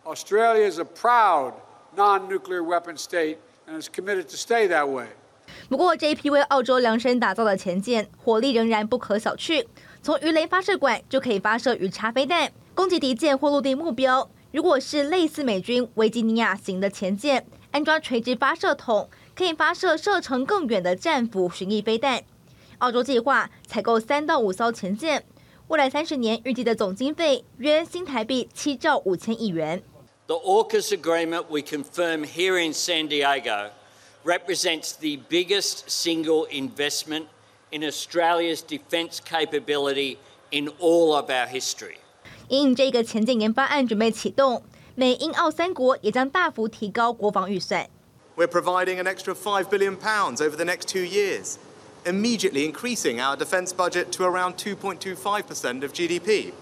[0.04, 1.54] Australia is a proud
[1.96, 3.38] non-nuclear weapon state
[3.68, 5.10] and is committed to stay that way.
[5.70, 9.68] 不过，这一批为澳洲量身打造的潜舰火力仍然不可小觑，
[10.02, 14.28] 从鱼雷发射管就可以发射鱼叉飞弹，攻击敌舰或陆地目标。
[14.52, 22.22] 如果是类似美军维吉尼亚型的前舰，安装垂直发射筒，可以发射射程更远的战斧巡弋飞弹。
[22.80, 25.24] 澳洲计划采购三到五艘前舰，
[25.70, 29.82] 未来三十年预计的总经费约新台币七兆五千亿元。
[30.28, 33.70] The AUKUS agreement we confirm here in San Diego
[34.26, 37.28] represents the biggest single investment
[37.72, 40.18] in Australia's defence capability
[40.50, 42.01] in all of our history.
[42.51, 44.63] 因这个前舰研发案准备启动，
[44.95, 47.89] 美英澳三国也将大幅提高国防预算。
[48.37, 51.57] We're providing an extra five billion pounds over the next two years,
[52.05, 56.53] immediately increasing our defence budget to around 2.25% of GDP.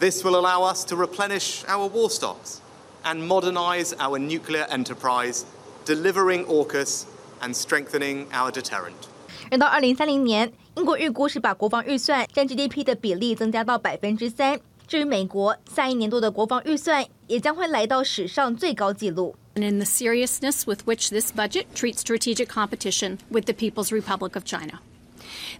[0.00, 2.60] This will allow us to replenish our war stocks
[3.04, 5.44] and modernise our nuclear enterprise,
[5.84, 7.04] delivering AUKUS
[7.40, 9.08] and strengthening our deterrent.
[9.50, 14.58] 而到二零三零年，英国预估是把国防预算占 GDP 的比例增加到百分之三。
[14.89, 19.35] 至于美国，下一年度的国防预算也将会来到史上最高纪录。
[19.53, 24.45] And in the seriousness with which this budget treats strategic competition with the People's Republic of
[24.45, 24.79] China.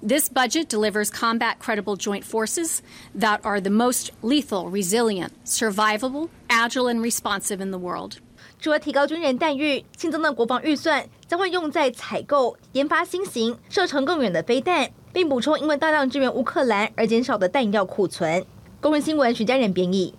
[0.02, 2.80] This budget delivers combat credible joint forces
[3.16, 8.14] that are the most lethal, resilient, survivable, agile, and responsive in the world.
[8.60, 18.44] 除了提高军人待遇，新增的国防预算将会用在采购、研发新型、射程更远的飞弹，并补充因为大量支援乌克兰而减少的弹药库存。
[18.82, 20.14] 公民新闻，徐家人编译。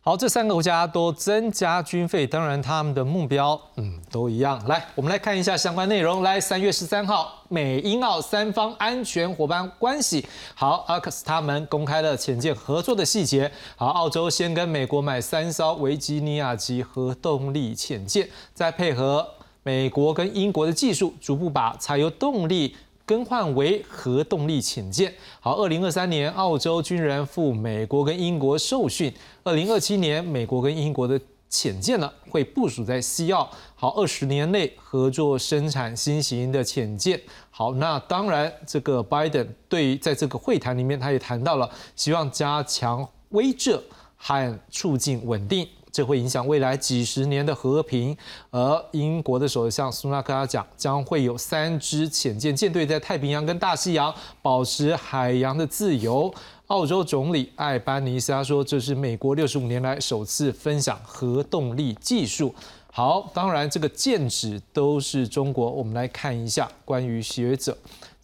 [0.00, 4.64] 好，这三个国家都增加军费，当然他们的目标，嗯，都一样。
[4.68, 6.22] 来，我们来看一下相关内容。
[6.22, 13.50] 来，三月十三号，美英澳三方安全伙伴关系，好，阿克斯他们公开了潜舰合作的细节。
[13.74, 19.28] 好，澳洲先跟美国买三艘维吉尼亚级核动力潜舰，再配合
[19.64, 22.76] 美国跟英国的技术，逐步把柴油动力。
[23.08, 25.10] 更换为核动力潜舰。
[25.40, 29.10] 好，二零二三年澳洲军人赴美国跟英国受训。
[29.42, 33.48] 二零二七年美国跟英国的潜舰呢会部署在西澳。
[33.74, 37.18] 好，二十年内合作生产新型的潜舰。
[37.50, 43.80] 好，那当然这个拜登对于在这个会谈里面他也谈到了，希望加强威慑
[44.18, 45.66] 和促进稳定。
[45.98, 48.16] 这会影响未来几十年的和平。
[48.52, 56.32] 而英国的首相苏纳克讲，将会有三支潜舰舰队在太平洋跟大西洋保持海洋的自由。
[56.68, 62.54] 澳洲总理艾班尼斯说，这是美国六十五年来首次分享核动力技术。
[62.92, 65.68] 好，当然这个剑指都是中国。
[65.68, 67.76] 我们来看一下关于学者，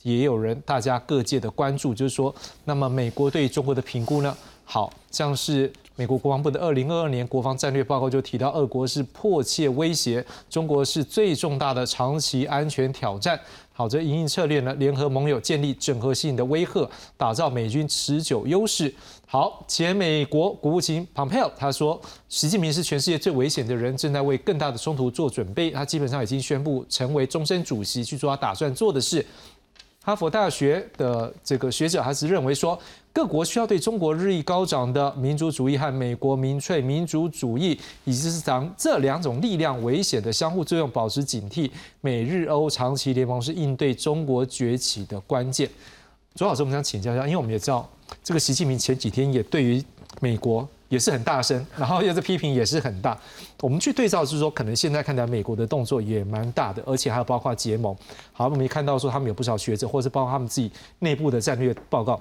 [0.03, 2.33] 也有人大家各界的关注，就是说，
[2.64, 4.37] 那么美国对中国的评估呢？
[4.66, 13.38] 好像是美国国防部的二零二二年国防战略报告就提到，俄国是迫切威胁，中国是最重大的长期安全挑战。
[13.72, 18.92] 好，这营运策略呢，联合盟友，建立整合性的威慑，打造美军持久优势。
[19.26, 25.70] 好，前美国国务卿 Pompeo 他说，习近平是全世界最危险的人，正在为更大的冲突做准备。
[25.70, 29.24] 他基本上已经宣布成为终身主席，去做他打算做的事。
[30.05, 32.78] 哈佛大学的这个学者还是认为说，
[33.11, 41.70] 各国需要对中国日益高涨的民族主义和美国民粹民族主义，以及是长这两种力量危险的相互作用保持警惕。
[42.02, 45.66] 美日欧长期联盟是应对中国崛起的关键。
[46.34, 47.88] 左老师，我们想请教一下，因为我们也知道，
[48.22, 49.82] 这个习近平前几天也对于
[50.20, 50.68] 美国。
[50.89, 53.18] 也是很大声，然后又是批评也是很大。
[53.61, 57.97] 我们去对照，就是说，可能现在看来美国的动作也蛮大的，而且还有包括结盟。
[58.32, 62.20] 好，我们也看到说，他们有不少学者，或者是包括他们自己内部的战略报告，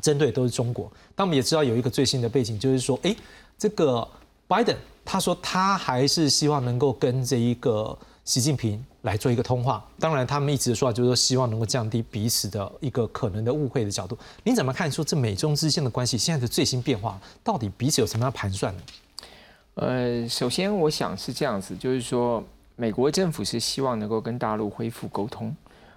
[0.00, 0.90] 针对都是中国。
[1.14, 3.14] 但我们也知道有一个最新的背景，就是说，哎，
[3.58, 4.06] 这个
[4.46, 4.74] 拜登
[5.04, 7.98] 他说他还是希望能够跟这一个。
[8.24, 14.16] 习近平来做一个通话，当然他们一直说就是说希望能够降低彼此的一个可能的误会的角度。
[14.44, 18.82] 您怎么看说这美中之间的关系现在的最新变化，到底彼此有什么样盘算呢？
[19.74, 22.42] 呃，首先我想是这样子，就是说
[22.76, 25.54] 美国政府是希望能够跟大陆恢复沟通，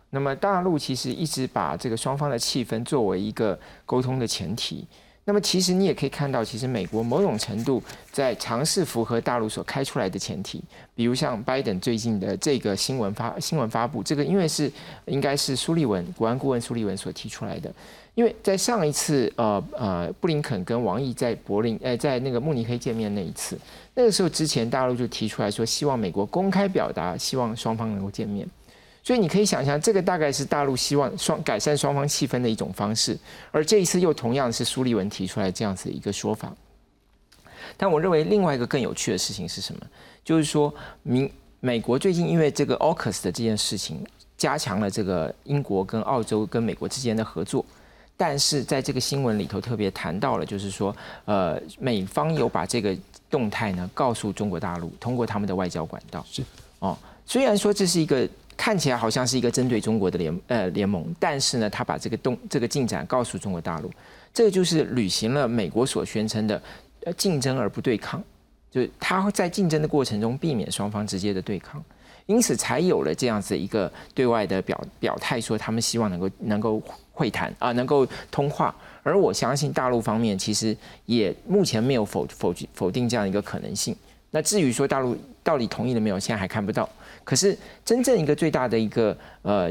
[0.09, 4.87] 那么大陆其实一直把这个双方的气氛作为一个沟通的前提。
[5.27, 10.63] 那么其实你也可以看到，其实美国某种程度在尝试符合大陆所开出来的前提，
[10.93, 14.71] 比如像拜登最近的这个新闻发新闻发布，这个因为是
[15.05, 17.73] 应该是苏利文国安顾问苏利文所提出来的，
[18.13, 23.57] 因为在上一次呃呃布林肯跟王毅在柏林呃在那个慕尼黑见面那一次，
[23.95, 28.47] 那个时候之前大陆就提出来说，希望美国公开表达希望双方能够见面。
[29.05, 33.15] 所以你可以想象，这个大概是大陆希望双改善双方气氛的一种方式，
[33.51, 36.51] 而这一次又同样是苏利文提出来这样子的一个说法。
[37.77, 39.81] 但我认为另外一个更有趣的事情是什么？
[40.23, 44.03] 就是说，明美国最近因为这个 AUKUS 的这件事情，
[44.39, 47.63] 加强了这个英国跟澳洲跟美国之间的合作。
[48.17, 50.95] 但是在这个新闻里头特别谈到了，就是说，
[51.25, 52.97] 呃，美方有把这个
[53.29, 56.25] 动态呢告诉中国大陆，通过他们的外交管道。
[56.27, 56.43] 是
[56.79, 58.27] 哦，虽然说这是一个。
[58.57, 63.91] 看起来好像是一个针对中国的联呃联盟，但是呢，他把这个动这个进展告诉中国大陆，
[64.33, 66.61] 这就是履行了美国所宣称的
[67.03, 68.23] 呃竞争而不对抗，
[68.71, 71.83] 就是他在竞争的过程中避免双方直接的对抗，
[72.25, 76.81] 因此才有了这样子一个对外的表表态，说他们希望能够能够
[77.11, 78.73] 会谈啊，能够通话。
[79.03, 80.75] 而我相信大陆方面其实
[81.05, 83.95] 也目前没有否否否定这样一个可能性。
[84.31, 86.89] 那至于说大陆到底同意了没有，现在还看不到。
[87.25, 89.69] 可是，真正一个最大的一个呃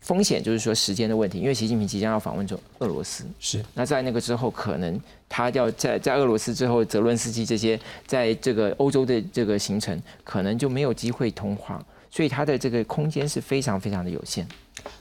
[0.00, 1.38] 风险，就是说时间的问题。
[1.38, 14.46] 因为习近平即将要访问中俄罗斯，是那在那个之后，可能他要在在俄罗斯之后，泽伦斯基这些在这个欧洲的这个行程，可能就没有机会通话，所以他的这个空间是非常非常的有限。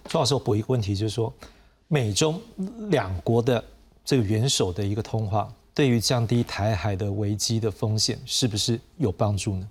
[0.07, 1.33] 周老师，我补一个问题，就是说，
[1.89, 2.39] 美中
[2.89, 3.61] 两国的
[4.05, 9.67] 这个元首的一个通话，对于降低台海的危机的风险，是不是有帮助呢？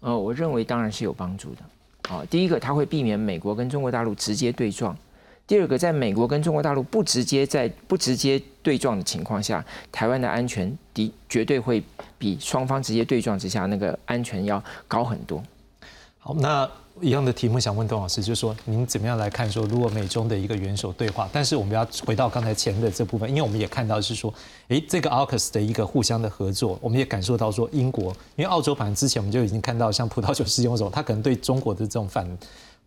[0.00, 1.62] 呃，我认为当然是有帮助的。
[2.08, 4.94] 好，第一个，它会避免美国跟中国大陆直接对撞；
[5.46, 11.82] 第二个，在美国跟中国大陆不直接在不直接对撞的情况下，台湾的安全的绝对会
[12.18, 15.42] 比双方直接对撞之下那个安全要高很多。
[16.18, 16.68] 好，那。
[17.00, 24.32] 一样的题目想问董老师，就是说您怎么样来看说，如果美中的一个元首对话，但是我们要回到刚才前的这部分，因为我们也看到是说，
[24.68, 32.38] 诶，这个 AUKUS 的一个互相的合作，我们也感受到说，英国因为澳洲反正之前我们就已经看到，像葡萄酒使用候，它可能对中国的这种反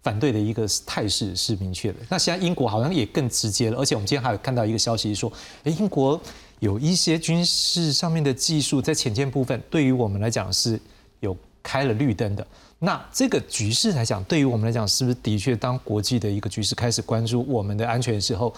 [0.01, 1.99] 反对的一个态势是明确的。
[2.09, 5.31] 那现在英国好像也更直接了，而且我们今天还有看到一个消息说，
[5.63, 6.19] 诶，英国
[6.59, 10.79] 有一些军事上面的技术在潜舰部分，对于我们来讲是
[11.21, 12.45] 有开了绿灯的。
[12.85, 18.53] 那这个局势来讲，对于我们来讲，是不是的确当国际的一个局势开始关注我们的安全的时候，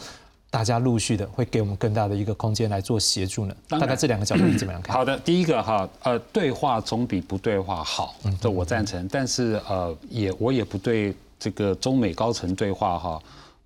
[0.50, 3.56] 大家陆续的会给我们更大的一个空间来做协助呢？
[3.68, 4.96] 大概这两个角度你怎么样看？
[4.96, 9.08] 好的，第一个哈，呃，对话总比不对话好，这我赞成。
[9.10, 13.22] 但是呃，也我也不对这个中美高层对话哈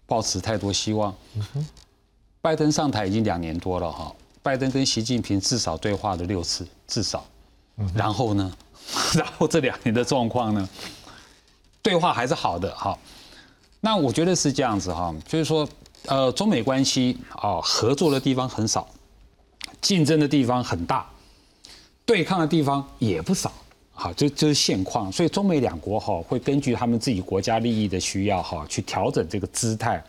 [0.05, 1.15] 抱持太多希望。
[2.41, 7.23] 拜登上台已经两年多了哈，拜登跟习近平至少对话了六次，至少。
[7.95, 8.51] 然后呢？
[9.15, 10.69] 然后这两年的状况呢，
[11.81, 12.97] 对话还是好的哈。
[13.81, 15.67] 那我觉得是这样子哈，就是说，
[16.05, 18.87] 呃，中美关系啊，合作的地方很少，
[19.79, 21.09] 竞争的地方很大，
[22.05, 23.51] 对抗的地方也不少
[23.93, 25.11] 好，这这是现况。
[25.11, 30.03] 所以中美两国哈会根据他们自己国家利益的需要哈去调整这个姿态，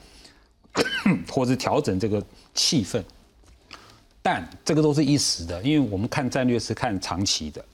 [1.30, 2.22] 或者调整这个
[2.54, 3.02] 气氛。
[4.22, 7.64] 但这个都是一时的，因为我们看战略是看长期的。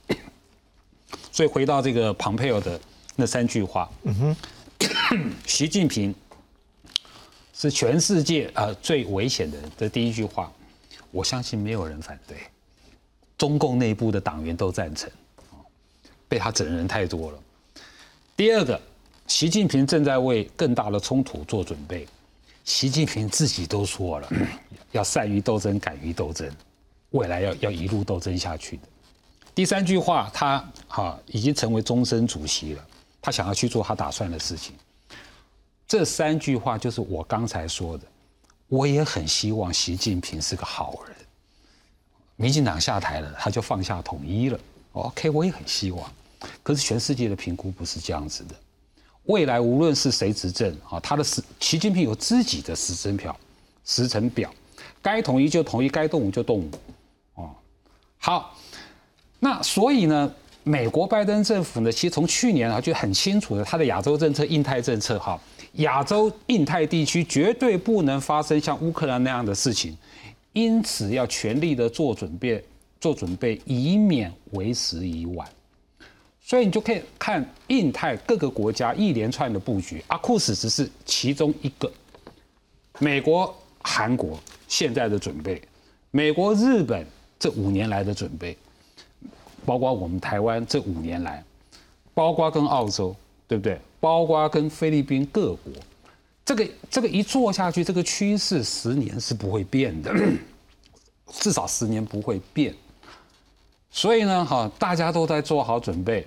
[1.31, 2.79] 所以回到这个庞佩尔的
[3.15, 6.13] 那三句话，嗯哼，习近平
[7.53, 9.71] 是全世界呃最危险的人。
[9.77, 10.51] 这第一句话，
[11.11, 12.37] 我相信没有人反对，
[13.37, 15.09] 中共内部的党员都赞成，
[16.27, 17.39] 被他整人太多了。
[18.35, 18.79] 第二个，
[19.27, 22.07] 习近平正在为更大的冲突做准备。
[22.63, 24.29] 习近平自己都说了，
[24.91, 26.51] 要善于斗争，敢于斗争，
[27.11, 28.83] 未来要要一路斗争下去的。
[29.57, 32.87] 第三句话，他哈已经成为终身主席了，
[33.19, 34.75] 他想要去做他打算的事情。
[35.87, 38.03] 这三句话就是我刚才说的，
[38.67, 41.15] 我也很希望习近平是个好人。
[42.35, 44.59] 民进党下台了，他就放下统一了。
[44.91, 46.07] OK，我也很希望，
[46.61, 48.53] 可是全世界的评估不是这样子的。
[49.23, 53.35] 未来无论是谁执政啊，他的时习近平有自己的时程表，
[53.83, 54.53] 时程表，
[55.01, 56.71] 该统一就统一，该动武就动武，
[57.33, 57.55] 哦，
[58.19, 58.55] 好，
[59.39, 60.31] 那所以呢，
[60.63, 65.39] 美国拜登政府呢，其实从去年啊就很清楚的，他的亚洲政策、印太政策，哈，
[65.73, 69.95] 亚洲、印太地区绝对不能发生像乌克兰那样的事情，
[70.53, 72.63] 因此要全力的做准备，
[72.99, 75.47] 做准备，以免为时已晚。
[76.41, 81.91] 所以你就可以看印太各个国家一连串的布局，阿库斯只是其中一个。
[82.99, 85.61] 美国、韩国现在的准备，
[86.09, 87.05] 美国、日本
[87.37, 88.57] 这五年来的准备，
[89.67, 91.43] 包括我们台湾这五年来，
[92.13, 93.13] 包括跟澳洲，
[93.49, 93.77] 对不对？
[93.99, 95.73] 包括跟菲律宾各国，
[96.45, 100.15] 这个这个一做下去，这个趋势十年是不会变的，
[101.33, 102.73] 至少十年不会变。
[103.91, 106.25] 所以呢，哈，大家都在做好准备。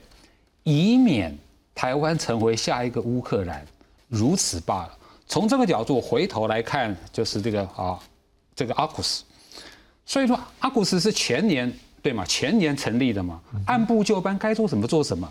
[0.64, 1.34] 以免
[1.74, 3.66] 台湾成为下一个乌克兰，
[4.08, 4.98] 如此罢了。
[5.26, 7.98] 从这个角度回头来看，就是这个啊，
[8.54, 9.24] 这个阿库斯。
[10.04, 11.72] 所以说，阿库斯是前年
[12.02, 12.24] 对嘛？
[12.24, 15.30] 前年成立的嘛，按部就班，该做什么做什么。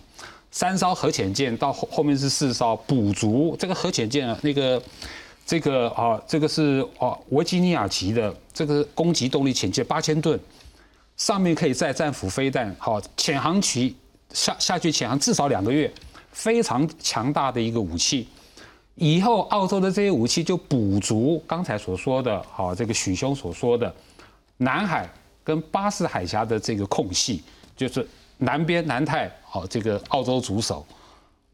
[0.52, 4.82] 三艘核潜舰到后后面是四艘，补足这个核潜舰那个
[5.46, 10.40] 这个啊，这个是啊维吉尼亚级的这个攻击动力潜舰八千吨，
[11.18, 13.96] 上面可以载战斧飞弹，好潜航期。
[14.32, 15.92] 下下去潜航至少两个月，
[16.32, 18.28] 非常强大的一个武器。
[18.94, 23.92] 以后澳洲的这些武器就补足刚才所说的，好这个许兄所说的，
[24.58, 25.10] 南海
[25.44, 27.44] 跟巴士海峡的这个空隙，
[27.76, 30.86] 就是南边南太，好这个澳洲主守，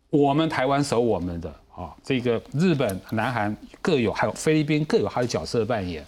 [0.10, 6.06] 我们台湾守我们的，啊这个日本、南韩各有，还有菲律宾各有他的角色扮演。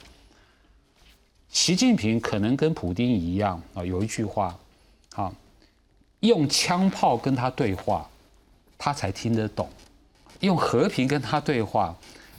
[1.49, 4.57] 习近平可能跟普京一样啊，有一句话，
[5.15, 5.31] 啊。
[6.21, 8.09] 用枪炮跟他对话，
[8.75, 9.67] 他才听得懂；
[10.39, 11.95] 用和平跟他对话，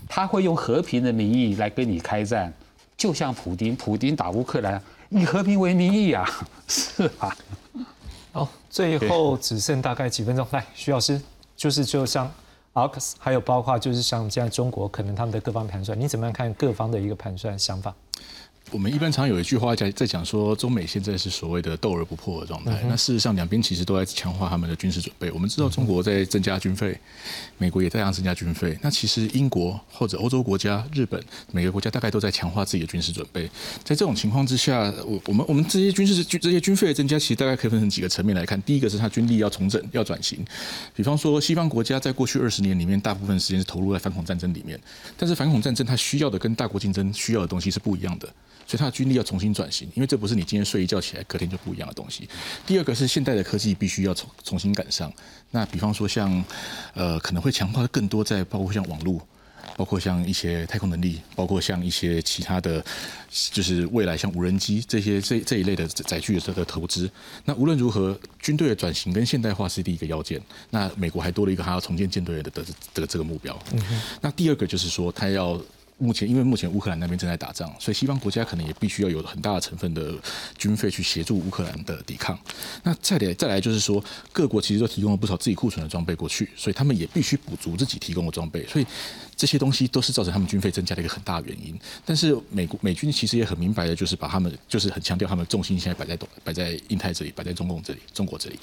[0.08, 2.52] 他会用和平的名义来跟你开战。
[2.96, 6.28] 就像普京，普京打乌克兰，以和平为名义啊，
[6.68, 7.36] 是吧？
[8.32, 11.20] 好，最后只剩大概几分钟，来，徐老师，
[11.56, 12.30] 就是就像
[12.74, 17.94] AUKUS，还有包括就是像现在中国可能他们的各方盘算，你怎么样看各方的一个盘算想法？
[18.70, 22.78] 我们一般常有一句话在在讲说，中美现在是所谓的斗而不破的状态。
[22.86, 25.30] 那事实上，两边其实都在强化他们的军事准备。
[25.32, 27.00] 我们知道中国在增加军费，
[27.58, 28.78] 美国也在增加军费。
[28.80, 33.46] 那其实英国或者欧洲国家、日本每个国家大概都在强化自己的军事准备。
[33.84, 38.60] 在这种情况之下，我我们我们这些军事军这些军费的增加，其实大概可以分成几个层面来看。
[38.62, 40.44] 第一个是它军力要重整、要转型。
[40.94, 44.80] 比方说，西方国家在过去二十年里面，大部分时间是投入在反恐战争里面，
[45.16, 48.28] 但是反恐战争它需要的跟大国竞争需要的东西是不一样的。
[48.66, 52.28] 所以它的军力要重新转型，因为这不是你今天睡一觉起来隔天就不一样的东西。
[52.66, 55.10] 第二个是现代的科技必须要重重新赶上。
[55.50, 56.44] 那比方说像，
[56.92, 59.20] 呃，可能会强化更多在包括像网络，
[59.76, 62.84] 包括像一些太空能力，包括像一些其他的，
[63.30, 67.10] 就是未来像无人机这些这这一类的载具的的投资。
[67.44, 70.40] 那无论如何，军队的转型跟现代化是第一个要件。
[70.70, 73.58] 那美国还多了一个，还要重建舰队的的这个这个目标。
[74.20, 75.60] 那第二个就是说，他要。
[75.98, 80.14] 目前，因为目前乌克兰那边正在打仗，所以西方国家可能也必须要有很大的成分的
[80.56, 82.38] 军费去协助乌克兰的抵抗。
[82.84, 88.64] 那再来，再来就是说，各国其实都提供了不少自己库存的装备过去，所以他们也必须补足自己提供的装备。
[88.66, 88.86] 所以
[89.36, 91.76] 这些东西都是造成他们军费增加的一个很大原因。
[92.04, 98.58] 但是美国美军其实也很明白的，就是把他们就是很强调他们重心现在摆在东摆在印太这里，摆在中共这里，中国这里。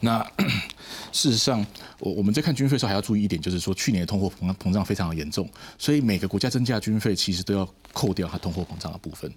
[0.00, 0.20] 那
[1.12, 1.64] 事实上，
[2.00, 6.79] 我我们在看军费的时候还要注意一点，就是说去年的通货膨膨胀非常的严重，所以每个国家增加。
[6.80, 9.30] 军费其实都要扣掉它通货膨胀的部分。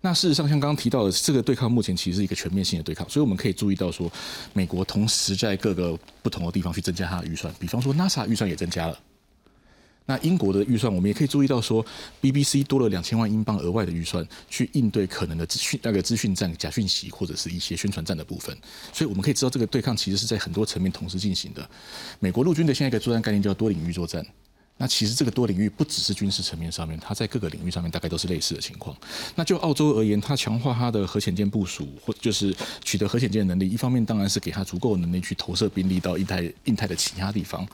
[0.00, 4.12] 那事实上，像刚刚提到的，这个对抗目前其实是一个全面性的对抗，所以我们可以注意到说，
[4.52, 9.00] 美国同时在各个不同的地方去增加它的预算，比方说 NASA 预算也增加了。
[10.04, 11.82] 那英国的预算，我们也可以注意到说
[12.20, 18.54] ，BBC 多了两千万英镑额外的预算，去应对可能的资讯那个资讯战、假讯息或者是一些宣传战的部分。
[18.92, 21.66] 所以我们可以知道，这个对抗其实是在很多层面同时进行的。
[22.20, 24.22] 美国陆军的现在一个作战概念叫多领域作战。
[24.76, 28.94] 那其实这个多领域不只是军事层面上面，它在各个领域上面大概都是类似的情况。
[29.36, 32.52] 那就澳洲而言，它强化它的核潜舰部署，或就是
[32.82, 37.64] 取得核潜舰能力，一方面当然是给它足够能力去投射兵力到印太、印太的其他地方，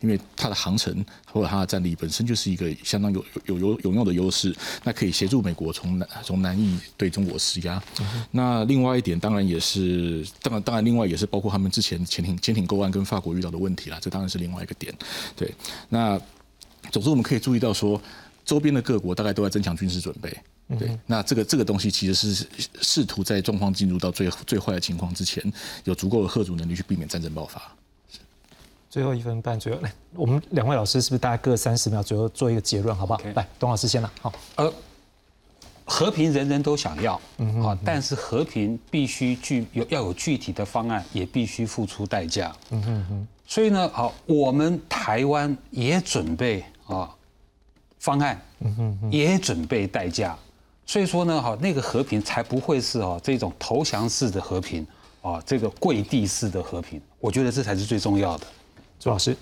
[0.00, 1.02] 因为它的航程
[1.32, 4.54] 或者它的战力本身就是一个相当有有有有用的优势，
[4.84, 7.82] 那可以协助美国从南从南翼对中国施压。
[8.32, 14.94] 那另外一点当然也是，当然当然另外也是包括他们之前潜艇潜艇购案跟法国遇到的问题啦，这当然是另外一个点。
[15.34, 15.50] 对，
[15.88, 16.20] 那。
[16.90, 18.00] 总之，我们可以注意到说，
[18.44, 20.36] 周边的各国大概都在增强军事准备。
[20.78, 22.46] 对，那这个这个东西其实是
[22.80, 25.42] 试图在状况进入到最最坏的情况之前，
[25.84, 27.60] 有足够的贺主能力去避免战争爆发。
[28.88, 33.20] 最后一分半左右，来，我们两位老师是不是大概各三十秒左右做一个结论，好不好？
[33.34, 34.12] 来，董老师先了。
[34.20, 34.72] 好，呃，
[35.84, 42.54] 和平人人都想要，嗯好，但是和平必须具有要有具体的方案，也必须付出代价。
[42.70, 43.28] 嗯哼哼。
[43.46, 47.14] 所以呢，好，我们台湾也准备啊
[47.98, 48.40] 方案，
[49.10, 50.36] 也准备代价。
[50.86, 54.86] 所以说呢，哈，那个和平才不会是哦这种投降式的和平
[55.22, 57.00] 啊，这个跪地式的和平。
[57.20, 58.46] 我觉得这才是最重要的。
[58.98, 59.36] 朱老师，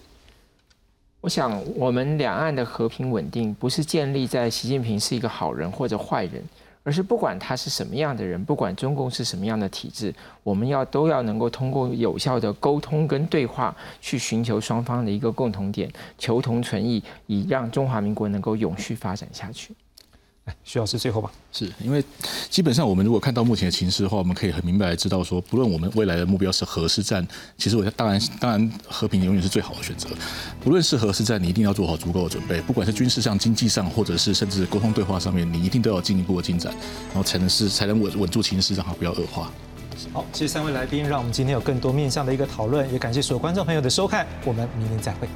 [1.21, 6.45] 我想我们两岸的和平稳定，不是建立在习近平是一个好人或者坏人。
[6.89, 19.75] 而是不管他是什么样的人，不管中共是什么样的体制，我们要都要能够通过有效的沟通跟对话，去寻求双方的一个共同点，求同存异，以让中华民国能够永续发展下去。
[20.65, 22.03] 徐老师最后吧，是因为
[22.51, 27.27] 基本上我们如果看到目前的情势的话，我们可以很明白知道说，不论我们未来的目标是核试战，
[27.57, 30.09] 其实我当然当然和平永远是最好的选择。
[30.61, 36.73] 不论是核试战，你一定要做好足够的准备，不管是军事上、经济上，或者是甚至沟通对话上面，你一定都要进一步的进展，
[37.09, 39.51] 然后才能是才能稳稳住情势，让它不要恶化。
[40.13, 45.29] 好，谢谢三位来宾，让我们今天有更多面向的一个讨论，也感谢所有观众朋友的收看，我们明天再会。